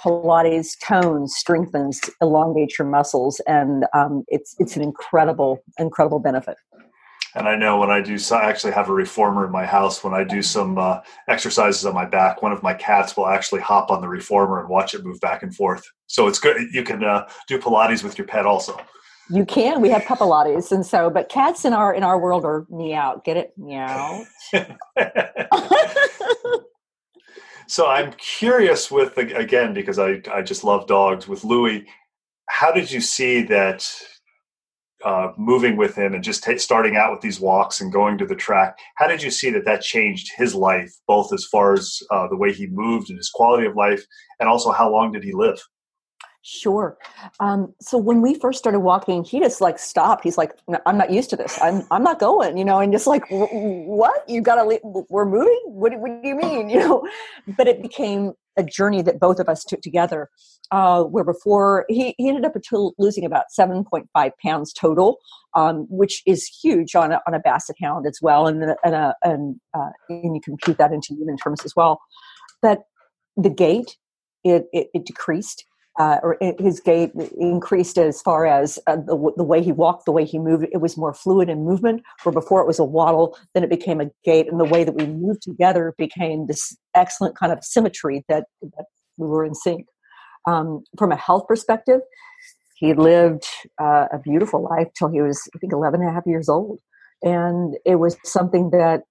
Pilates 0.00 0.76
tones, 0.82 1.34
strengthens, 1.36 2.00
elongates 2.20 2.78
your 2.78 2.88
muscles, 2.88 3.40
and 3.46 3.86
um, 3.94 4.24
it's 4.28 4.54
it's 4.58 4.76
an 4.76 4.82
incredible, 4.82 5.62
incredible 5.78 6.18
benefit. 6.18 6.56
And 7.36 7.46
I 7.46 7.54
know 7.54 7.78
when 7.78 7.90
I 7.90 8.00
do, 8.00 8.16
so 8.16 8.34
I 8.34 8.48
actually 8.48 8.72
have 8.72 8.88
a 8.88 8.94
reformer 8.94 9.44
in 9.44 9.52
my 9.52 9.66
house. 9.66 10.02
When 10.02 10.14
I 10.14 10.24
do 10.24 10.40
some 10.40 10.78
uh, 10.78 11.02
exercises 11.28 11.84
on 11.84 11.92
my 11.92 12.06
back, 12.06 12.40
one 12.40 12.50
of 12.50 12.62
my 12.62 12.72
cats 12.72 13.14
will 13.14 13.26
actually 13.26 13.60
hop 13.60 13.90
on 13.90 14.00
the 14.00 14.08
reformer 14.08 14.58
and 14.58 14.70
watch 14.70 14.94
it 14.94 15.04
move 15.04 15.20
back 15.20 15.42
and 15.42 15.54
forth. 15.54 15.84
So 16.06 16.28
it's 16.28 16.38
good. 16.38 16.56
You 16.72 16.82
can 16.82 17.04
uh, 17.04 17.28
do 17.46 17.58
Pilates 17.58 18.02
with 18.02 18.16
your 18.16 18.26
pet 18.26 18.46
also. 18.46 18.80
You 19.28 19.44
can. 19.44 19.82
We 19.82 19.90
have 19.90 20.00
Pilates, 20.02 20.72
and 20.72 20.86
so, 20.86 21.10
but 21.10 21.28
cats 21.28 21.66
in 21.66 21.74
our 21.74 21.92
in 21.92 22.02
our 22.04 22.18
world 22.18 22.46
are 22.46 22.64
meow. 22.70 23.20
Get 23.22 23.36
it? 23.36 23.52
Meow. 23.58 24.24
so 27.66 27.86
I'm 27.86 28.12
curious 28.14 28.90
with 28.90 29.18
again 29.18 29.74
because 29.74 29.98
I 29.98 30.22
I 30.32 30.40
just 30.40 30.64
love 30.64 30.86
dogs. 30.86 31.28
With 31.28 31.44
Louie, 31.44 31.86
how 32.48 32.72
did 32.72 32.90
you 32.90 33.02
see 33.02 33.42
that 33.42 33.86
uh, 35.06 35.32
moving 35.36 35.76
with 35.76 35.94
him 35.94 36.14
and 36.14 36.24
just 36.24 36.42
t- 36.42 36.58
starting 36.58 36.96
out 36.96 37.12
with 37.12 37.20
these 37.20 37.38
walks 37.38 37.80
and 37.80 37.92
going 37.92 38.18
to 38.18 38.26
the 38.26 38.34
track. 38.34 38.76
How 38.96 39.06
did 39.06 39.22
you 39.22 39.30
see 39.30 39.50
that 39.50 39.64
that 39.64 39.80
changed 39.80 40.32
his 40.36 40.52
life, 40.52 40.92
both 41.06 41.32
as 41.32 41.44
far 41.44 41.74
as 41.74 42.00
uh, 42.10 42.26
the 42.26 42.36
way 42.36 42.52
he 42.52 42.66
moved 42.66 43.08
and 43.08 43.16
his 43.16 43.30
quality 43.30 43.68
of 43.68 43.76
life, 43.76 44.04
and 44.40 44.48
also 44.48 44.72
how 44.72 44.90
long 44.90 45.12
did 45.12 45.22
he 45.22 45.32
live? 45.32 45.62
Sure. 46.42 46.98
Um, 47.38 47.72
so 47.80 47.98
when 47.98 48.20
we 48.20 48.34
first 48.34 48.58
started 48.58 48.80
walking, 48.80 49.22
he 49.22 49.38
just 49.38 49.60
like 49.60 49.78
stopped. 49.78 50.24
He's 50.24 50.38
like, 50.38 50.52
"I'm 50.86 50.98
not 50.98 51.12
used 51.12 51.30
to 51.30 51.36
this. 51.36 51.56
I'm 51.60 51.82
I'm 51.90 52.02
not 52.02 52.18
going." 52.18 52.56
You 52.56 52.64
know, 52.64 52.78
and 52.78 52.92
just 52.92 53.06
like, 53.06 53.24
"What? 53.30 54.28
You 54.28 54.40
got 54.42 54.56
to 54.56 54.64
leave? 54.64 54.80
We're 54.84 55.24
moving? 55.24 55.60
What, 55.66 55.98
what 55.98 56.22
do 56.22 56.28
you 56.28 56.36
mean?" 56.36 56.68
You 56.76 56.80
know, 56.80 57.08
but 57.56 57.68
it 57.68 57.80
became 57.80 58.34
a 58.56 58.62
journey 58.62 59.02
that 59.02 59.20
both 59.20 59.38
of 59.38 59.48
us 59.48 59.64
took 59.64 59.80
together. 59.80 60.30
Uh, 60.72 61.04
where 61.04 61.22
before 61.22 61.84
he, 61.88 62.12
he 62.18 62.28
ended 62.28 62.44
up 62.44 62.54
losing 62.98 63.24
about 63.24 63.44
7.5 63.56 64.30
pounds 64.44 64.72
total, 64.72 65.18
um, 65.54 65.86
which 65.88 66.24
is 66.26 66.44
huge 66.44 66.96
on 66.96 67.12
a, 67.12 67.20
on 67.24 67.34
a 67.34 67.38
basset 67.38 67.76
hound 67.80 68.04
as 68.04 68.18
well, 68.20 68.48
and 68.48 68.64
and, 68.82 68.94
a, 68.96 69.14
and, 69.22 69.60
uh, 69.74 69.90
and 70.08 70.34
you 70.34 70.40
compute 70.40 70.76
that 70.78 70.92
into 70.92 71.14
human 71.14 71.36
terms 71.36 71.64
as 71.64 71.76
well. 71.76 72.00
But 72.62 72.80
the 73.36 73.50
gait 73.50 73.96
it, 74.42 74.66
it, 74.72 74.88
it 74.94 75.06
decreased 75.06 75.64
uh, 75.98 76.18
or 76.22 76.36
his 76.58 76.80
gait 76.80 77.12
increased 77.38 77.98
as 77.98 78.20
far 78.20 78.46
as 78.46 78.78
uh, 78.86 78.96
the, 78.96 79.32
the 79.36 79.44
way 79.44 79.62
he 79.62 79.72
walked, 79.72 80.04
the 80.04 80.12
way 80.12 80.24
he 80.24 80.38
moved. 80.38 80.66
It 80.72 80.78
was 80.78 80.96
more 80.96 81.14
fluid 81.14 81.48
in 81.48 81.64
movement, 81.64 82.02
where 82.22 82.32
before 82.32 82.60
it 82.60 82.66
was 82.66 82.78
a 82.78 82.84
waddle, 82.84 83.36
then 83.54 83.64
it 83.64 83.70
became 83.70 84.00
a 84.00 84.10
gait, 84.24 84.50
and 84.50 84.60
the 84.60 84.64
way 84.64 84.84
that 84.84 84.94
we 84.94 85.06
moved 85.06 85.42
together 85.42 85.94
became 85.96 86.46
this 86.46 86.76
excellent 86.94 87.36
kind 87.36 87.52
of 87.52 87.64
symmetry 87.64 88.24
that, 88.28 88.44
that 88.62 88.86
we 89.16 89.26
were 89.26 89.44
in 89.44 89.54
sync. 89.54 89.86
Um, 90.46 90.84
from 90.98 91.12
a 91.12 91.16
health 91.16 91.46
perspective, 91.48 92.00
he 92.76 92.92
lived 92.92 93.44
uh, 93.80 94.06
a 94.12 94.18
beautiful 94.18 94.62
life 94.62 94.88
till 94.96 95.08
he 95.08 95.22
was, 95.22 95.48
I 95.54 95.58
think, 95.58 95.72
11 95.72 96.00
and 96.00 96.10
a 96.10 96.12
half 96.12 96.26
years 96.26 96.48
old. 96.48 96.78
And 97.22 97.74
it 97.86 97.96
was 97.96 98.16
something 98.24 98.70
that 98.70 99.02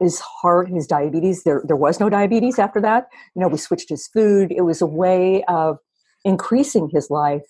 his 0.00 0.20
heart, 0.20 0.68
his 0.68 0.86
diabetes, 0.86 1.42
there, 1.42 1.62
there 1.66 1.76
was 1.76 1.98
no 1.98 2.08
diabetes 2.08 2.58
after 2.58 2.80
that. 2.80 3.08
You 3.34 3.42
know, 3.42 3.48
we 3.48 3.58
switched 3.58 3.88
his 3.88 4.06
food. 4.06 4.52
It 4.52 4.62
was 4.62 4.80
a 4.80 4.86
way 4.86 5.42
of 5.48 5.78
increasing 6.24 6.88
his 6.92 7.10
life 7.10 7.44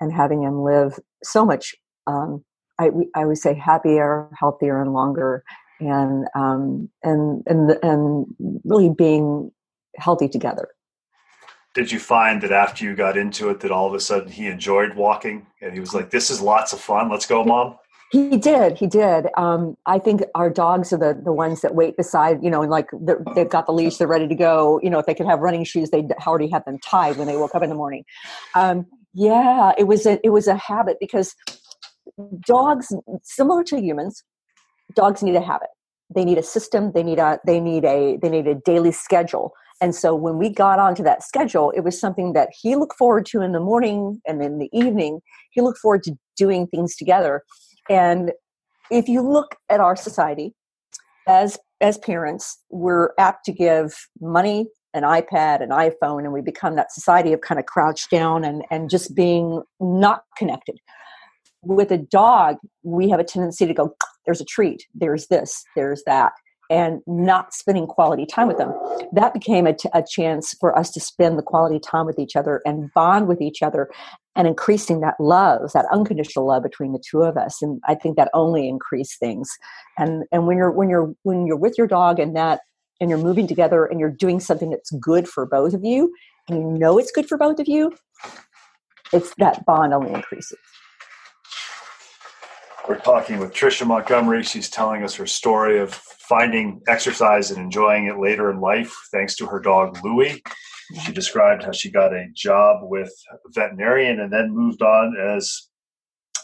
and 0.00 0.12
having 0.12 0.42
him 0.42 0.62
live 0.62 0.98
so 1.22 1.44
much 1.44 1.74
um, 2.06 2.44
I, 2.78 2.90
I 3.14 3.24
would 3.24 3.38
say 3.38 3.54
happier 3.54 4.28
healthier 4.38 4.80
and 4.80 4.92
longer. 4.92 5.44
And 5.80 6.26
um, 6.36 6.88
and 7.02 7.42
and 7.46 7.70
and 7.82 8.26
really 8.64 8.90
being 8.90 9.50
healthy 9.96 10.28
together. 10.28 10.68
Did 11.74 11.90
you 11.90 11.98
find 11.98 12.40
that 12.42 12.52
after 12.52 12.84
you 12.84 12.94
got 12.94 13.16
into 13.16 13.50
it 13.50 13.60
that 13.60 13.72
all 13.72 13.88
of 13.88 13.94
a 13.94 14.00
sudden 14.00 14.30
he 14.30 14.46
enjoyed 14.46 14.94
walking 14.94 15.46
and 15.60 15.74
he 15.74 15.80
was 15.80 15.92
like 15.92 16.10
this 16.10 16.30
is 16.30 16.40
lots 16.40 16.72
of 16.72 16.80
fun. 16.80 17.10
Let's 17.10 17.26
go 17.26 17.44
mom 17.44 17.76
he 18.10 18.36
did. 18.36 18.78
He 18.78 18.86
did. 18.86 19.26
Um, 19.36 19.76
I 19.86 19.98
think 19.98 20.22
our 20.34 20.48
dogs 20.48 20.92
are 20.92 20.98
the, 20.98 21.20
the 21.20 21.32
ones 21.32 21.62
that 21.62 21.74
wait 21.74 21.96
beside, 21.96 22.42
you 22.44 22.50
know, 22.50 22.62
and 22.62 22.70
like 22.70 22.88
they've 23.34 23.48
got 23.48 23.66
the 23.66 23.72
leash, 23.72 23.96
they're 23.96 24.06
ready 24.06 24.28
to 24.28 24.34
go. 24.34 24.78
You 24.82 24.90
know, 24.90 24.98
if 24.98 25.06
they 25.06 25.14
could 25.14 25.26
have 25.26 25.40
running 25.40 25.64
shoes, 25.64 25.90
they'd 25.90 26.12
already 26.26 26.48
have 26.50 26.64
them 26.64 26.78
tied 26.78 27.16
when 27.16 27.26
they 27.26 27.36
woke 27.36 27.54
up 27.54 27.62
in 27.62 27.70
the 27.70 27.74
morning. 27.74 28.04
Um, 28.54 28.86
yeah, 29.14 29.72
it 29.78 29.84
was 29.84 30.06
a 30.06 30.20
it 30.24 30.30
was 30.30 30.46
a 30.46 30.56
habit 30.56 30.98
because 31.00 31.34
dogs, 32.46 32.92
similar 33.22 33.64
to 33.64 33.80
humans, 33.80 34.22
dogs 34.94 35.22
need 35.22 35.36
a 35.36 35.40
habit. 35.40 35.68
They 36.14 36.24
need 36.24 36.38
a 36.38 36.42
system. 36.42 36.92
They 36.92 37.02
need 37.02 37.18
a 37.18 37.40
they 37.46 37.58
need 37.58 37.84
a 37.84 38.18
they 38.20 38.28
need 38.28 38.46
a 38.46 38.54
daily 38.54 38.92
schedule. 38.92 39.52
And 39.80 39.94
so 39.94 40.14
when 40.14 40.38
we 40.38 40.50
got 40.50 40.78
onto 40.78 41.02
that 41.02 41.22
schedule, 41.24 41.72
it 41.72 41.80
was 41.80 41.98
something 41.98 42.32
that 42.34 42.50
he 42.60 42.76
looked 42.76 42.96
forward 42.96 43.26
to 43.26 43.42
in 43.42 43.52
the 43.52 43.60
morning 43.60 44.20
and 44.26 44.40
in 44.40 44.58
the 44.58 44.70
evening. 44.72 45.20
He 45.50 45.60
looked 45.60 45.78
forward 45.78 46.04
to 46.04 46.16
doing 46.36 46.68
things 46.68 46.94
together 46.96 47.42
and 47.88 48.32
if 48.90 49.08
you 49.08 49.20
look 49.22 49.56
at 49.68 49.80
our 49.80 49.96
society, 49.96 50.54
as 51.26 51.58
as 51.80 51.98
parents, 51.98 52.58
we're 52.70 53.10
apt 53.18 53.44
to 53.44 53.52
give 53.52 53.94
money, 54.20 54.66
an 54.94 55.02
iPad, 55.02 55.62
an 55.62 55.70
iPhone, 55.70 56.20
and 56.20 56.32
we 56.32 56.40
become 56.40 56.76
that 56.76 56.92
society 56.92 57.32
of 57.32 57.40
kind 57.40 57.58
of 57.58 57.66
crouched 57.66 58.10
down 58.10 58.44
and, 58.44 58.62
and 58.70 58.88
just 58.88 59.14
being 59.14 59.60
not 59.80 60.22
connected. 60.38 60.78
With 61.62 61.90
a 61.90 61.98
dog, 61.98 62.56
we 62.84 63.10
have 63.10 63.20
a 63.20 63.24
tendency 63.24 63.66
to 63.66 63.74
go, 63.74 63.94
there's 64.24 64.40
a 64.40 64.44
treat, 64.44 64.86
there's 64.94 65.26
this, 65.26 65.64
there's 65.74 66.02
that, 66.06 66.32
and 66.70 67.00
not 67.06 67.52
spending 67.52 67.86
quality 67.86 68.24
time 68.24 68.48
with 68.48 68.56
them. 68.56 68.72
That 69.12 69.34
became 69.34 69.66
a, 69.66 69.74
t- 69.74 69.88
a 69.92 70.02
chance 70.08 70.54
for 70.60 70.78
us 70.78 70.90
to 70.92 71.00
spend 71.00 71.38
the 71.38 71.42
quality 71.42 71.80
time 71.80 72.06
with 72.06 72.18
each 72.18 72.36
other 72.36 72.62
and 72.64 72.90
bond 72.94 73.26
with 73.26 73.42
each 73.42 73.62
other 73.62 73.90
and 74.36 74.48
increasing 74.48 75.00
that 75.00 75.14
love, 75.20 75.72
that 75.72 75.86
unconditional 75.92 76.46
love 76.46 76.62
between 76.62 76.92
the 76.92 77.02
two 77.08 77.22
of 77.22 77.36
us. 77.36 77.62
And 77.62 77.80
I 77.86 77.94
think 77.94 78.16
that 78.16 78.30
only 78.34 78.68
increased 78.68 79.18
things. 79.18 79.50
And 79.98 80.24
and 80.32 80.46
when 80.46 80.56
you're 80.56 80.72
when 80.72 80.88
you're 80.88 81.14
when 81.22 81.46
you're 81.46 81.56
with 81.56 81.78
your 81.78 81.86
dog 81.86 82.18
and 82.18 82.36
that 82.36 82.60
and 83.00 83.10
you're 83.10 83.18
moving 83.18 83.46
together 83.46 83.84
and 83.84 84.00
you're 84.00 84.10
doing 84.10 84.40
something 84.40 84.70
that's 84.70 84.90
good 84.92 85.28
for 85.28 85.46
both 85.46 85.74
of 85.74 85.84
you, 85.84 86.12
and 86.48 86.58
you 86.58 86.78
know 86.78 86.98
it's 86.98 87.12
good 87.12 87.28
for 87.28 87.38
both 87.38 87.58
of 87.58 87.68
you, 87.68 87.92
it's 89.12 89.34
that 89.36 89.64
bond 89.66 89.94
only 89.94 90.12
increases. 90.12 90.58
We're 92.88 92.98
talking 92.98 93.38
with 93.38 93.54
Tricia 93.54 93.86
Montgomery. 93.86 94.42
She's 94.42 94.68
telling 94.68 95.04
us 95.04 95.14
her 95.14 95.26
story 95.26 95.78
of 95.78 95.94
finding 95.94 96.82
exercise 96.86 97.50
and 97.50 97.58
enjoying 97.58 98.06
it 98.06 98.18
later 98.18 98.50
in 98.50 98.60
life 98.60 98.94
thanks 99.10 99.36
to 99.36 99.46
her 99.46 99.60
dog 99.60 99.98
Louie. 100.04 100.42
She 101.04 101.12
described 101.12 101.62
how 101.62 101.72
she 101.72 101.90
got 101.90 102.12
a 102.12 102.26
job 102.34 102.80
with 102.82 103.12
a 103.32 103.36
veterinarian 103.50 104.20
and 104.20 104.32
then 104.32 104.54
moved 104.54 104.82
on 104.82 105.16
as 105.16 105.68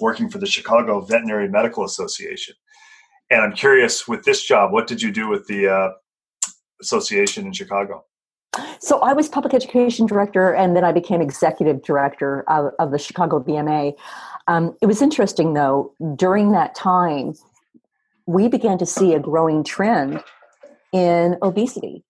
working 0.01 0.31
for 0.31 0.39
the 0.39 0.47
Chicago 0.47 1.01
Veterinary 1.01 1.49
Medical 1.49 1.85
Association. 1.85 2.55
And 3.31 3.43
I'm 3.43 3.53
curious 3.53 4.09
with 4.09 4.25
this 4.25 4.43
job, 4.43 4.73
what 4.73 4.87
did 4.87 5.03
you 5.03 5.13
do 5.13 5.29
with 5.29 5.47
the 5.47 5.69
uh, 5.69 5.91
association 6.81 7.47
in 7.47 7.53
Chicago? 7.53 8.05
So 8.81 8.99
I 9.01 9.13
was 9.13 9.29
public 9.29 9.55
education 9.55 10.07
director, 10.07 10.53
and 10.55 10.75
then 10.75 10.85
I 10.85 10.91
became 10.91 11.21
executive 11.21 11.83
director 11.83 12.43
of, 12.49 12.73
of 12.79 12.91
the 12.91 12.99
Chicago 12.99 13.41
VMA. 13.41 13.95
Um, 14.49 14.77
it 14.83 14.87
was 14.87 15.03
interesting, 15.03 15.55
though, 15.55 15.95
during 16.17 16.51
that 16.53 16.75
time, 16.75 17.35
we 18.27 18.49
began 18.49 18.79
to 18.79 18.87
see 18.87 19.15
a 19.15 19.21
growing 19.21 19.63
trend 19.63 20.25
in 20.93 21.37
obesity. 21.43 22.05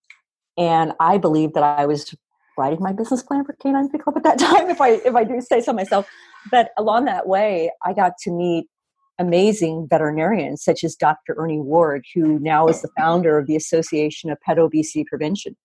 And 0.56 0.92
I 1.00 1.18
believe 1.18 1.54
that 1.54 1.62
I 1.62 1.86
was 1.86 2.14
writing 2.58 2.80
my 2.80 2.92
business 2.92 3.22
plan 3.22 3.44
for 3.44 3.54
Canine 3.54 3.88
Fit 3.88 4.02
Club 4.02 4.16
at 4.16 4.22
that 4.24 4.38
time, 4.46 4.68
if 4.68 4.80
I 4.80 4.90
if 5.04 5.14
I 5.14 5.24
do 5.24 5.40
say 5.40 5.60
so 5.60 5.72
myself. 5.72 6.08
But 6.50 6.70
along 6.78 7.04
that 7.06 7.26
way, 7.26 7.70
I 7.84 7.92
got 7.92 8.12
to 8.22 8.30
meet 8.30 8.66
amazing 9.18 9.86
veterinarians 9.88 10.64
such 10.64 10.82
as 10.82 10.96
Dr. 10.96 11.34
Ernie 11.38 11.60
Ward, 11.60 12.04
who 12.14 12.38
now 12.38 12.66
is 12.66 12.80
the 12.80 12.88
founder 12.98 13.38
of 13.38 13.46
the 13.46 13.54
Association 13.54 14.30
of 14.30 14.40
Pet 14.40 14.58
Obesity 14.58 15.04
Prevention, 15.04 15.56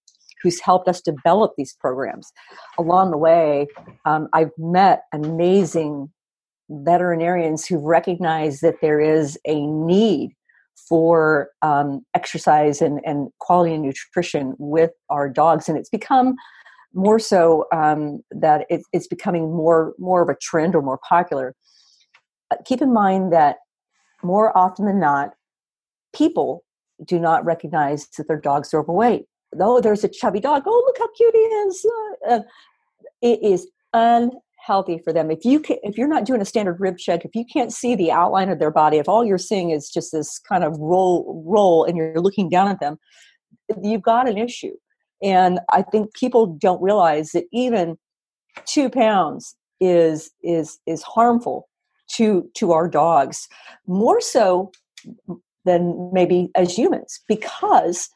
who's 0.44 0.60
helped 0.60 0.90
us 0.90 1.02
develop 1.02 1.54
these 1.58 1.74
programs. 1.80 2.32
Along 2.78 3.12
the 3.12 3.18
way, 3.18 3.68
um, 4.06 4.28
I've 4.34 4.52
met 4.58 5.04
amazing 5.14 6.12
veterinarians 6.70 7.66
who 7.66 7.78
recognize 7.78 8.60
that 8.60 8.82
there 8.82 9.00
is 9.00 9.38
a 9.46 9.66
need 9.66 10.35
for 10.88 11.50
um, 11.62 12.02
exercise 12.14 12.82
and, 12.82 13.00
and 13.06 13.30
quality 13.40 13.74
and 13.74 13.84
nutrition 13.84 14.54
with 14.60 14.92
our 15.10 15.30
dogs 15.30 15.68
and 15.68 15.78
it's 15.78 15.90
become 15.90 16.36
more 16.96 17.20
so 17.20 17.66
um, 17.74 18.22
that 18.32 18.66
it, 18.70 18.82
it's 18.94 19.08
becoming 19.08 19.54
more 19.54 19.94
more 20.00 20.22
of 20.22 20.30
a 20.30 20.36
trend 20.42 20.76
or 20.76 20.82
more 20.82 21.00
popular. 21.08 21.54
Keep 22.66 22.82
in 22.82 22.94
mind 22.94 23.34
that 23.34 23.58
more 24.24 24.58
often 24.58 24.86
than 24.86 25.00
not 25.00 25.32
people 26.16 26.64
do 27.06 27.20
not 27.20 27.44
recognize 27.44 28.08
that 28.18 28.28
their 28.28 28.40
dogs 28.40 28.74
are 28.74 28.80
overweight. 28.80 29.26
Oh 29.60 29.82
there's 29.82 30.04
a 30.04 30.10
chubby 30.10 30.40
dog. 30.40 30.64
Oh 30.66 30.84
look 30.86 30.98
how 30.98 31.10
cute 31.16 31.36
he 31.36 31.40
is. 31.40 31.86
Uh, 31.86 32.34
uh 32.34 32.42
it 33.22 33.40
is 33.44 33.68
healthy 34.66 35.00
for 35.04 35.14
them. 35.14 35.30
If 35.30 35.46
you 35.46 35.60
can, 35.60 35.78
if 35.84 35.98
you're 35.98 36.08
not 36.08 36.26
doing 36.26 36.42
a 36.42 36.46
standard 36.46 36.80
rib 36.80 36.98
check, 36.98 37.24
if 37.24 37.36
you 37.36 37.46
can't 37.46 37.72
see 37.72 37.96
the 37.96 38.12
outline 38.12 38.50
of 38.50 38.60
their 38.60 38.72
body, 38.72 38.98
if 38.98 39.08
all 39.08 39.24
you're 39.24 39.38
seeing 39.38 39.70
is 39.70 39.90
just 39.90 40.12
this 40.12 40.40
kind 40.40 40.64
of 40.64 40.78
roll 40.80 41.44
roll, 41.46 41.84
and 41.84 41.96
you're 41.96 42.20
looking 42.20 42.50
down 42.50 42.68
at 42.68 42.80
them, 42.80 42.98
you've 43.82 44.02
got 44.02 44.28
an 44.28 44.38
issue. 44.38 44.74
And 45.22 45.60
I 45.72 45.82
think 45.84 46.14
people 46.14 46.48
don't 46.48 46.82
realize 46.82 47.32
that 47.32 47.46
even 47.54 47.98
two 48.66 48.90
pounds 48.90 49.56
is 49.80 50.32
is 50.44 50.80
is 50.86 51.04
harmful 51.04 51.68
to 52.14 52.50
to 52.56 52.72
our 52.72 52.88
dogs 52.88 53.48
more 53.88 54.22
so 54.22 54.72
than 55.66 56.12
maybe 56.14 56.50
as 56.56 56.78
humans 56.78 57.20
because 57.28 58.10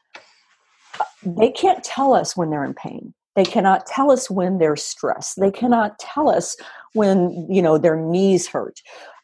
uh, 0.98 1.04
they 1.24 1.50
can't 1.50 1.84
tell 1.84 2.14
us 2.14 2.36
when 2.36 2.50
they're 2.50 2.64
in 2.64 2.74
pain 2.74 3.12
they 3.40 3.50
cannot 3.50 3.86
tell 3.86 4.10
us 4.10 4.28
when 4.28 4.58
they're 4.58 4.76
stressed. 4.76 5.40
They 5.40 5.50
cannot 5.50 5.98
tell 5.98 6.28
us 6.28 6.56
when 6.92 7.46
you 7.48 7.62
know 7.62 7.78
their 7.78 7.96
knees 7.96 8.46
hurt. 8.46 8.80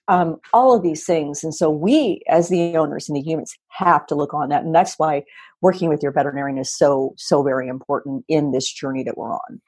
Um, 0.08 0.36
all 0.54 0.74
of 0.74 0.82
these 0.82 1.04
things, 1.04 1.44
and 1.44 1.54
so 1.54 1.68
we, 1.68 2.22
as 2.28 2.48
the 2.48 2.76
owners 2.76 3.08
and 3.08 3.16
the 3.16 3.20
humans, 3.20 3.54
have 3.68 4.06
to 4.06 4.14
look 4.14 4.32
on 4.32 4.48
that, 4.48 4.64
and 4.64 4.74
that's 4.74 4.94
why 4.96 5.24
working 5.60 5.90
with 5.90 6.02
your 6.02 6.12
veterinarian 6.12 6.56
is 6.56 6.74
so 6.74 7.12
so 7.18 7.42
very 7.42 7.68
important 7.68 8.24
in 8.26 8.52
this 8.52 8.72
journey 8.72 9.02
that 9.02 9.18
we're 9.18 9.34
on. 9.34 9.60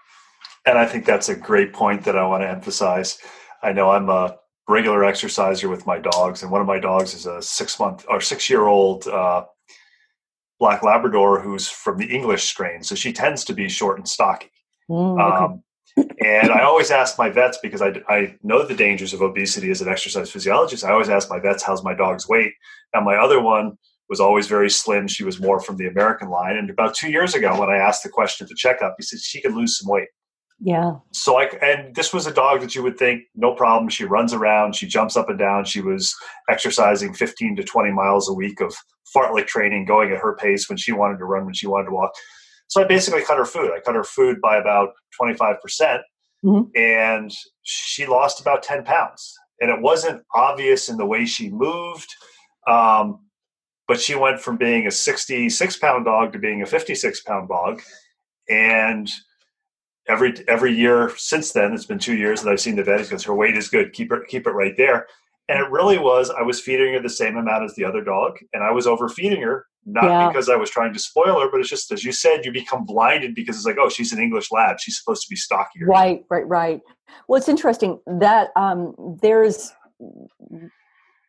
And 0.64 0.78
I 0.78 0.87
think 0.87 1.04
that's 1.04 1.28
a 1.28 1.37
great 1.37 1.74
point 1.74 2.04
that 2.04 2.16
I 2.16 2.26
want 2.26 2.42
to 2.42 2.48
emphasize. 2.48 3.18
I 3.62 3.72
know 3.72 3.90
I'm 3.90 4.08
a 4.08 4.37
regular 4.66 5.04
exerciser 5.04 5.68
with 5.68 5.87
my 5.87 5.98
dogs, 5.98 6.42
and 6.42 6.50
one 6.50 6.62
of 6.62 6.66
my 6.66 6.78
dogs 6.78 7.12
is 7.12 7.26
a 7.26 7.42
six 7.42 7.78
month 7.78 8.06
or 8.08 8.22
six 8.22 8.48
year 8.48 8.66
old 8.66 9.06
uh, 9.08 9.44
black 10.58 10.82
Labrador 10.82 11.40
who's 11.40 11.68
from 11.68 11.98
the 11.98 12.06
English 12.06 12.44
strain, 12.44 12.82
so 12.82 12.94
she 12.94 13.12
tends 13.12 13.44
to 13.44 13.52
be 13.52 13.68
short 13.68 13.98
and 13.98 14.08
stocky. 14.08 14.50
Mm, 14.90 15.20
okay. 15.20 15.44
um, 15.44 15.62
and 16.24 16.50
I 16.50 16.62
always 16.62 16.90
ask 16.90 17.18
my 17.18 17.28
vets 17.28 17.58
because 17.62 17.82
I, 17.82 18.00
I 18.08 18.36
know 18.42 18.64
the 18.64 18.74
dangers 18.74 19.12
of 19.12 19.22
obesity 19.22 19.70
as 19.70 19.80
an 19.80 19.88
exercise 19.88 20.30
physiologist. 20.30 20.84
I 20.84 20.92
always 20.92 21.08
ask 21.08 21.28
my 21.30 21.40
vets, 21.40 21.62
"How's 21.62 21.84
my 21.84 21.94
dog's 21.94 22.28
weight?" 22.28 22.52
Now, 22.94 23.00
my 23.00 23.16
other 23.16 23.40
one 23.40 23.76
was 24.08 24.20
always 24.20 24.46
very 24.46 24.70
slim. 24.70 25.06
She 25.06 25.24
was 25.24 25.40
more 25.40 25.60
from 25.60 25.76
the 25.76 25.86
American 25.86 26.30
line. 26.30 26.56
And 26.56 26.70
about 26.70 26.94
two 26.94 27.10
years 27.10 27.34
ago, 27.34 27.58
when 27.58 27.68
I 27.68 27.76
asked 27.76 28.02
the 28.02 28.08
question 28.08 28.44
at 28.44 28.48
the 28.48 28.54
checkup, 28.54 28.94
he 28.96 29.02
said 29.02 29.20
she 29.20 29.40
could 29.40 29.52
lose 29.52 29.78
some 29.78 29.90
weight. 29.90 30.08
Yeah. 30.60 30.96
So 31.12 31.38
I 31.38 31.44
and 31.62 31.94
this 31.94 32.12
was 32.12 32.26
a 32.26 32.32
dog 32.32 32.60
that 32.62 32.74
you 32.74 32.82
would 32.82 32.98
think 32.98 33.22
no 33.34 33.54
problem. 33.54 33.88
She 33.88 34.04
runs 34.04 34.32
around, 34.32 34.74
she 34.74 34.86
jumps 34.86 35.16
up 35.16 35.28
and 35.28 35.38
down. 35.38 35.64
She 35.64 35.80
was 35.80 36.14
exercising 36.50 37.14
15 37.14 37.56
to 37.56 37.64
20 37.64 37.92
miles 37.92 38.28
a 38.28 38.32
week 38.32 38.60
of 38.60 38.74
fartlek 39.14 39.46
training, 39.46 39.84
going 39.84 40.10
at 40.10 40.18
her 40.18 40.34
pace 40.34 40.68
when 40.68 40.76
she 40.76 40.92
wanted 40.92 41.18
to 41.18 41.24
run, 41.24 41.44
when 41.44 41.54
she 41.54 41.68
wanted 41.68 41.86
to 41.86 41.92
walk. 41.92 42.12
So 42.66 42.82
I 42.82 42.84
basically 42.84 43.22
cut 43.22 43.38
her 43.38 43.44
food. 43.44 43.70
I 43.74 43.80
cut 43.80 43.94
her 43.94 44.04
food 44.04 44.40
by 44.40 44.56
about 44.56 44.90
25 45.16 45.60
percent, 45.62 46.02
mm-hmm. 46.44 46.68
and 46.74 47.32
she 47.62 48.06
lost 48.06 48.40
about 48.40 48.62
10 48.62 48.84
pounds. 48.84 49.34
And 49.60 49.70
it 49.70 49.80
wasn't 49.80 50.22
obvious 50.34 50.88
in 50.88 50.96
the 50.96 51.06
way 51.06 51.24
she 51.24 51.50
moved. 51.50 52.08
Um, 52.68 53.20
but 53.86 54.00
she 54.00 54.14
went 54.14 54.40
from 54.40 54.56
being 54.56 54.86
a 54.86 54.90
66 54.90 55.76
pound 55.78 56.04
dog 56.04 56.32
to 56.32 56.38
being 56.38 56.62
a 56.62 56.66
56 56.66 57.22
pound 57.22 57.48
dog 57.48 57.80
and 58.48 59.10
every 60.08 60.34
every 60.48 60.72
year 60.74 61.12
since 61.16 61.52
then, 61.52 61.72
it's 61.72 61.86
been 61.86 61.98
two 61.98 62.16
years 62.16 62.42
that 62.42 62.50
I've 62.50 62.60
seen 62.60 62.76
the 62.76 62.84
vet. 62.84 63.00
Because 63.00 63.24
her 63.24 63.34
weight 63.34 63.56
is 63.56 63.68
good. 63.68 63.92
Keep 63.92 64.12
it 64.12 64.28
keep 64.28 64.46
it 64.46 64.52
right 64.52 64.76
there. 64.76 65.06
And 65.50 65.58
it 65.58 65.70
really 65.70 65.98
was. 65.98 66.30
I 66.30 66.42
was 66.42 66.60
feeding 66.60 66.92
her 66.92 67.00
the 67.00 67.08
same 67.08 67.36
amount 67.36 67.64
as 67.64 67.74
the 67.74 67.84
other 67.84 68.02
dog, 68.02 68.38
and 68.52 68.62
I 68.62 68.70
was 68.70 68.86
overfeeding 68.86 69.42
her. 69.42 69.66
Not 69.86 70.04
yeah. 70.04 70.28
because 70.28 70.50
I 70.50 70.56
was 70.56 70.68
trying 70.68 70.92
to 70.92 70.98
spoil 70.98 71.40
her, 71.40 71.50
but 71.50 71.60
it's 71.60 71.70
just 71.70 71.90
as 71.92 72.04
you 72.04 72.12
said, 72.12 72.44
you 72.44 72.52
become 72.52 72.84
blinded 72.84 73.34
because 73.34 73.56
it's 73.56 73.64
like, 73.64 73.78
oh, 73.80 73.88
she's 73.88 74.12
an 74.12 74.20
English 74.20 74.52
lab. 74.52 74.78
She's 74.78 74.98
supposed 74.98 75.22
to 75.22 75.30
be 75.30 75.36
stockier. 75.36 75.86
Right, 75.86 76.24
right, 76.28 76.46
right. 76.46 76.80
Well, 77.26 77.38
it's 77.38 77.48
interesting 77.48 77.98
that 78.06 78.50
um, 78.54 78.94
there's 79.22 79.72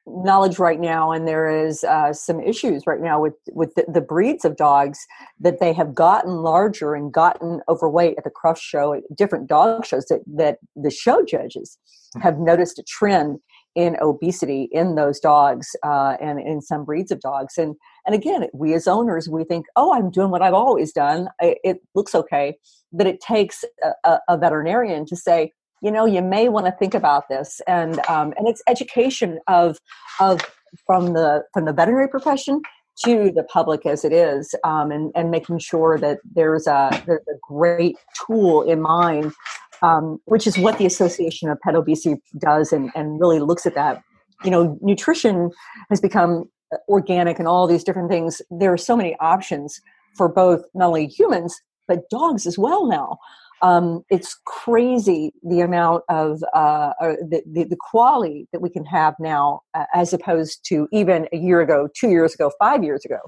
knowledge 0.10 0.60
right 0.60 0.80
now, 0.80 1.12
and 1.12 1.28
there 1.28 1.50
is 1.50 1.84
uh, 1.84 2.14
some 2.14 2.40
issues 2.40 2.84
right 2.86 3.02
now 3.02 3.22
with 3.22 3.34
with 3.52 3.74
the, 3.76 3.86
the, 3.88 4.02
breeds 4.02 4.46
of 4.46 4.58
dogs 4.58 5.00
that 5.40 5.60
they 5.60 5.74
have 5.74 5.94
gotten 5.94 6.38
larger 6.38 6.96
and 6.96 7.14
gotten 7.14 7.62
overweight 7.68 8.16
at 8.18 8.24
the 8.24 8.32
Crufts 8.32 8.62
show, 8.62 9.00
different 9.16 9.48
dog 9.48 9.86
shows 9.86 10.06
that 10.06 10.22
that 10.28 10.58
the 10.76 10.92
show 10.92 11.24
judges 11.24 11.78
hmm. 12.14 12.22
have 12.22 12.38
noticed 12.40 12.80
a 12.80 12.84
trend 12.84 13.40
in 13.76 13.96
obesity 14.02 14.68
in 14.72 14.96
those 14.96 15.20
dogs 15.20 15.76
uh, 15.86 16.18
and 16.20 16.40
in 16.40 16.62
some 16.62 16.84
breeds 16.84 17.12
of 17.12 17.20
dogs. 17.20 17.58
And 17.58 17.76
and 18.06 18.16
again, 18.16 18.48
we 18.54 18.74
as 18.74 18.88
owners, 18.88 19.30
we 19.30 19.44
think, 19.44 19.68
oh, 19.76 19.94
I'm 19.94 20.10
doing 20.10 20.32
what 20.32 20.42
I've 20.42 20.54
always 20.54 20.92
done. 20.92 21.30
It, 21.40 21.78
looks 21.96 22.16
okay, 22.16 22.56
but 22.92 23.08
it 23.08 23.22
takes 23.22 23.64
a, 24.04 24.20
a 24.28 24.38
veterinarian 24.38 25.06
to 25.08 25.16
say, 25.16 25.52
you 25.82 25.92
know 25.92 26.06
you 26.06 26.22
may 26.22 26.50
want 26.50 26.66
to 26.66 26.72
think 26.74 26.94
about 26.94 27.28
this 27.30 27.62
and 27.68 28.00
um, 28.08 28.34
and 28.38 28.48
it's 28.48 28.62
education 28.68 29.40
of 29.48 29.78
of 30.20 30.42
from 30.86 31.14
the 31.14 31.44
from 31.54 31.66
the 31.66 31.74
veterinary 31.74 32.08
profession 32.08 32.62
to 33.04 33.32
the 33.34 33.44
public 33.44 33.86
as 33.86 34.04
it 34.04 34.12
is 34.12 34.54
um, 34.64 34.92
and 34.92 35.12
and 35.16 35.32
making 35.32 35.60
sure 35.60 35.98
that 35.98 36.20
there's 36.36 36.68
a 36.68 36.90
there's 37.06 37.26
a 37.28 37.38
great 37.48 37.98
tool 38.26 38.62
in 38.64 38.82
mind 38.82 39.34
um, 39.82 40.20
which 40.26 40.46
is 40.46 40.58
what 40.58 40.78
the 40.78 40.86
association 40.86 41.50
of 41.50 41.60
pet 41.62 41.76
obesity 41.76 42.22
does 42.40 42.72
and 42.72 42.92
and 42.96 43.20
really 43.20 43.40
looks 43.40 43.66
at 43.66 43.76
that 43.76 44.04
you 44.44 44.52
know 44.52 44.78
nutrition 44.82 45.50
has 45.90 46.00
become 46.00 46.50
organic 46.88 47.40
and 47.40 47.48
all 47.48 47.68
these 47.68 47.84
different 47.84 48.10
things. 48.10 48.42
There 48.50 48.72
are 48.72 48.78
so 48.78 48.96
many 48.96 49.16
options 49.20 49.80
for 50.16 50.28
both 50.28 50.64
not 50.74 50.88
only 50.88 51.08
humans 51.08 51.60
but 51.88 52.10
dogs 52.10 52.46
as 52.46 52.58
well 52.58 52.86
now. 52.86 53.18
Um, 53.62 54.04
it's 54.10 54.40
crazy 54.46 55.34
the 55.44 55.62
amount 55.62 56.04
of 56.10 56.42
uh, 56.54 56.94
the, 57.00 57.42
the, 57.52 57.66
the 57.66 57.78
quality 57.78 58.48
that 58.54 58.62
we 58.62 58.70
can 58.70 58.86
have 58.86 59.16
now, 59.20 59.62
uh, 59.74 59.86
as 59.94 60.14
opposed 60.14 60.60
to 60.68 60.88
even 60.92 61.28
a 61.34 61.38
year 61.38 61.62
ago, 61.62 61.90
two 62.00 62.10
years 62.10 62.34
ago, 62.34 62.52
five 62.60 62.84
years 62.84 63.04
ago. 63.06 63.20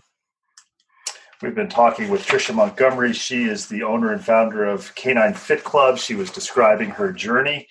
We've 1.42 1.56
been 1.56 1.70
talking 1.70 2.10
with 2.10 2.24
Tricia 2.24 2.54
Montgomery. 2.54 3.14
She 3.14 3.46
is 3.46 3.68
the 3.68 3.82
owner 3.82 4.14
and 4.14 4.24
founder 4.24 4.64
of 4.64 4.94
Canine 4.94 5.34
Fit 5.34 5.64
Club. 5.64 5.98
She 5.98 6.14
was 6.14 6.30
describing 6.30 6.92
her 6.92 7.12
journey. 7.12 7.68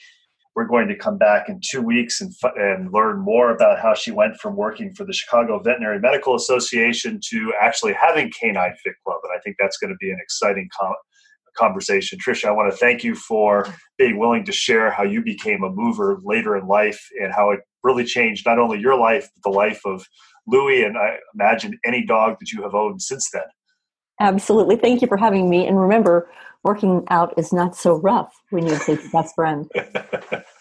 We're 0.57 0.67
going 0.67 0.89
to 0.89 0.97
come 0.97 1.17
back 1.17 1.49
in 1.49 1.61
two 1.65 1.81
weeks 1.81 2.21
and, 2.21 2.35
and 2.57 2.93
learn 2.93 3.21
more 3.21 3.55
about 3.55 3.79
how 3.79 3.95
she 3.95 4.11
went 4.11 4.37
from 4.39 4.57
working 4.57 4.93
for 4.95 5.05
the 5.05 5.13
Chicago 5.13 5.61
Veterinary 5.61 6.01
Medical 6.01 6.35
Association 6.35 7.21
to 7.31 7.55
actually 7.61 7.93
having 7.93 8.33
Canine 8.33 8.75
Fit 8.83 8.95
Club. 9.07 9.21
And 9.23 9.33
I 9.35 9.41
think 9.41 9.55
that's 9.61 9.77
going 9.77 9.91
to 9.91 9.97
be 10.01 10.11
an 10.11 10.19
exciting 10.21 10.69
com- 10.77 10.97
conversation. 11.57 12.19
Tricia, 12.19 12.47
I 12.47 12.53
want 12.53 12.71
to 12.73 12.77
thank 12.77 13.05
you 13.05 13.15
for 13.15 13.67
being 13.99 14.19
willing 14.19 14.45
to 14.45 14.53
share 14.53 14.91
how 14.91 15.03
you 15.03 15.23
became 15.23 15.63
a 15.63 15.71
mover 15.71 16.19
later 16.23 16.57
in 16.57 16.67
life 16.67 17.01
and 17.21 17.33
how 17.33 17.51
it 17.51 17.61
really 17.83 18.05
changed 18.05 18.47
not 18.47 18.59
only 18.59 18.79
your 18.79 18.99
life, 18.99 19.29
but 19.35 19.51
the 19.51 19.57
life 19.57 19.81
of 19.85 20.07
Louie 20.47 20.85
and 20.85 20.97
I 20.97 21.19
imagine 21.35 21.79
any 21.85 22.05
dog 22.05 22.37
that 22.41 22.51
you 22.53 22.63
have 22.63 22.75
owned 22.75 23.03
since 23.03 23.29
then. 23.33 23.43
Absolutely. 24.21 24.77
Thank 24.77 25.01
you 25.01 25.09
for 25.09 25.17
having 25.17 25.49
me. 25.49 25.67
And 25.67 25.81
remember, 25.81 26.31
working 26.63 27.05
out 27.09 27.33
is 27.39 27.53
not 27.53 27.75
so 27.75 27.97
rough 27.97 28.35
when 28.51 28.67
you 28.67 28.79
take 28.79 29.01
your 29.01 29.11
best 29.11 29.35
friend. 29.35 29.71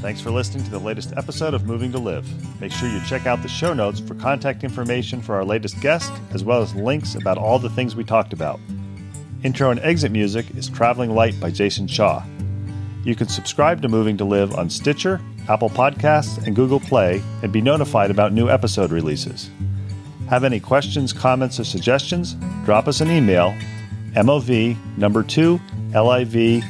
Thanks 0.00 0.22
for 0.22 0.30
listening 0.30 0.64
to 0.64 0.70
the 0.70 0.78
latest 0.78 1.12
episode 1.18 1.52
of 1.52 1.66
Moving 1.66 1.92
to 1.92 1.98
Live. 1.98 2.26
Make 2.58 2.72
sure 2.72 2.88
you 2.88 3.02
check 3.04 3.26
out 3.26 3.42
the 3.42 3.48
show 3.48 3.74
notes 3.74 4.00
for 4.00 4.14
contact 4.14 4.64
information 4.64 5.20
for 5.20 5.34
our 5.34 5.44
latest 5.44 5.78
guest, 5.82 6.10
as 6.32 6.42
well 6.42 6.62
as 6.62 6.74
links 6.74 7.16
about 7.16 7.36
all 7.36 7.58
the 7.58 7.68
things 7.68 7.94
we 7.94 8.02
talked 8.02 8.32
about. 8.32 8.58
Intro 9.42 9.70
and 9.70 9.78
exit 9.80 10.10
music 10.10 10.46
is 10.56 10.70
Traveling 10.70 11.14
Light 11.14 11.38
by 11.38 11.50
Jason 11.50 11.86
Shaw. 11.86 12.24
You 13.04 13.14
can 13.14 13.28
subscribe 13.28 13.82
to 13.82 13.88
Moving 13.88 14.16
to 14.16 14.24
Live 14.24 14.54
on 14.54 14.70
Stitcher, 14.70 15.20
Apple 15.50 15.68
Podcasts, 15.68 16.46
and 16.46 16.56
Google 16.56 16.80
Play 16.80 17.22
and 17.42 17.52
be 17.52 17.60
notified 17.60 18.10
about 18.10 18.32
new 18.32 18.48
episode 18.48 18.92
releases. 18.92 19.50
Have 20.30 20.44
any 20.44 20.60
questions, 20.60 21.12
comments, 21.12 21.60
or 21.60 21.64
suggestions? 21.64 22.36
Drop 22.64 22.88
us 22.88 23.02
an 23.02 23.10
email, 23.10 23.54
MOV 24.14 24.78
number 24.96 25.22
2 25.22 25.60
LIV 25.92 26.64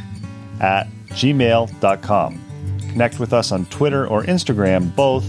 at 0.61 0.88
gmail.com. 1.11 2.50
Connect 2.92 3.20
with 3.20 3.33
us 3.33 3.53
on 3.53 3.66
Twitter 3.66 4.07
or 4.07 4.24
Instagram, 4.24 4.94
both 4.96 5.24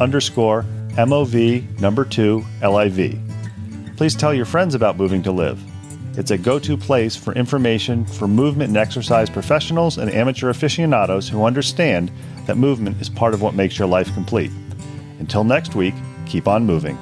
underscore 0.00 0.64
MOV 0.96 1.80
number 1.80 2.04
2 2.04 2.44
LIV. 2.62 3.18
Please 3.96 4.14
tell 4.14 4.34
your 4.34 4.44
friends 4.44 4.74
about 4.74 4.98
Moving 4.98 5.22
to 5.22 5.32
Live. 5.32 5.58
It's 6.18 6.30
a 6.30 6.38
go 6.38 6.58
to 6.58 6.76
place 6.76 7.16
for 7.16 7.34
information 7.34 8.04
for 8.04 8.28
movement 8.28 8.68
and 8.68 8.76
exercise 8.76 9.30
professionals 9.30 9.96
and 9.96 10.12
amateur 10.12 10.50
aficionados 10.50 11.26
who 11.28 11.44
understand 11.44 12.10
that 12.46 12.58
movement 12.58 13.00
is 13.00 13.08
part 13.08 13.32
of 13.32 13.40
what 13.40 13.54
makes 13.54 13.78
your 13.78 13.88
life 13.88 14.12
complete. 14.12 14.50
Until 15.18 15.44
next 15.44 15.74
week, 15.74 15.94
keep 16.26 16.46
on 16.46 16.66
moving. 16.66 16.98